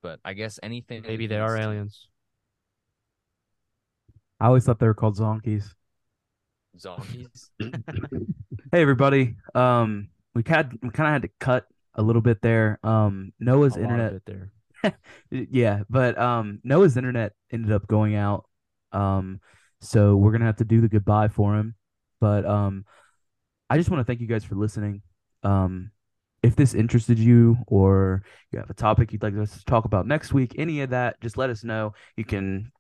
[0.07, 1.03] but I guess anything.
[1.03, 2.07] Maybe they are aliens.
[4.39, 5.75] I always thought they were called zonkies.
[6.79, 7.51] Zombies.
[8.73, 9.37] Hey everybody.
[9.55, 12.79] Um we kind we kind of had to cut a little bit there.
[12.83, 14.53] Um Noah's A lot of internet it there.
[15.51, 18.45] yeah, but um Noah's internet ended up going out.
[18.93, 19.41] Um
[19.81, 21.75] so we're going to have to do the goodbye for him.
[22.21, 22.85] But um
[23.71, 25.03] I just want to thank you guys for listening.
[25.43, 25.91] Um
[26.47, 28.23] if this interested you or
[28.53, 31.21] you have a topic you'd like us to talk about next week, any of that,
[31.21, 31.93] just let us know.
[32.17, 32.71] You can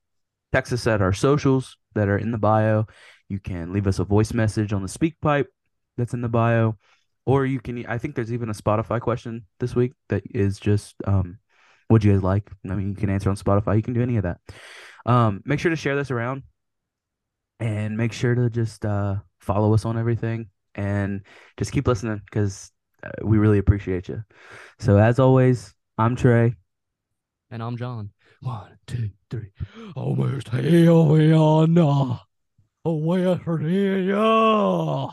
[0.53, 2.87] text us at our socials that are in the bio.
[3.29, 5.47] You can leave us a voice message on the SpeakPipe
[5.97, 6.79] that's in the bio.
[7.27, 10.95] Or you can I think there's even a Spotify question this week that is just
[11.05, 11.39] um
[11.89, 12.49] what you guys like.
[12.71, 13.75] I mean, you can answer on Spotify.
[13.75, 14.39] You can do any of that.
[15.07, 16.45] Um, make sure to share this around,
[17.59, 21.23] and make sure to just uh, follow us on everything, and
[21.57, 22.71] just keep listening because
[23.23, 24.23] we really appreciate you.
[24.79, 26.57] So as always, I'm Trey.
[27.51, 28.11] And I'm John.
[28.41, 29.53] One, two, three.
[29.95, 30.49] Almost.
[32.85, 35.09] West Virginia.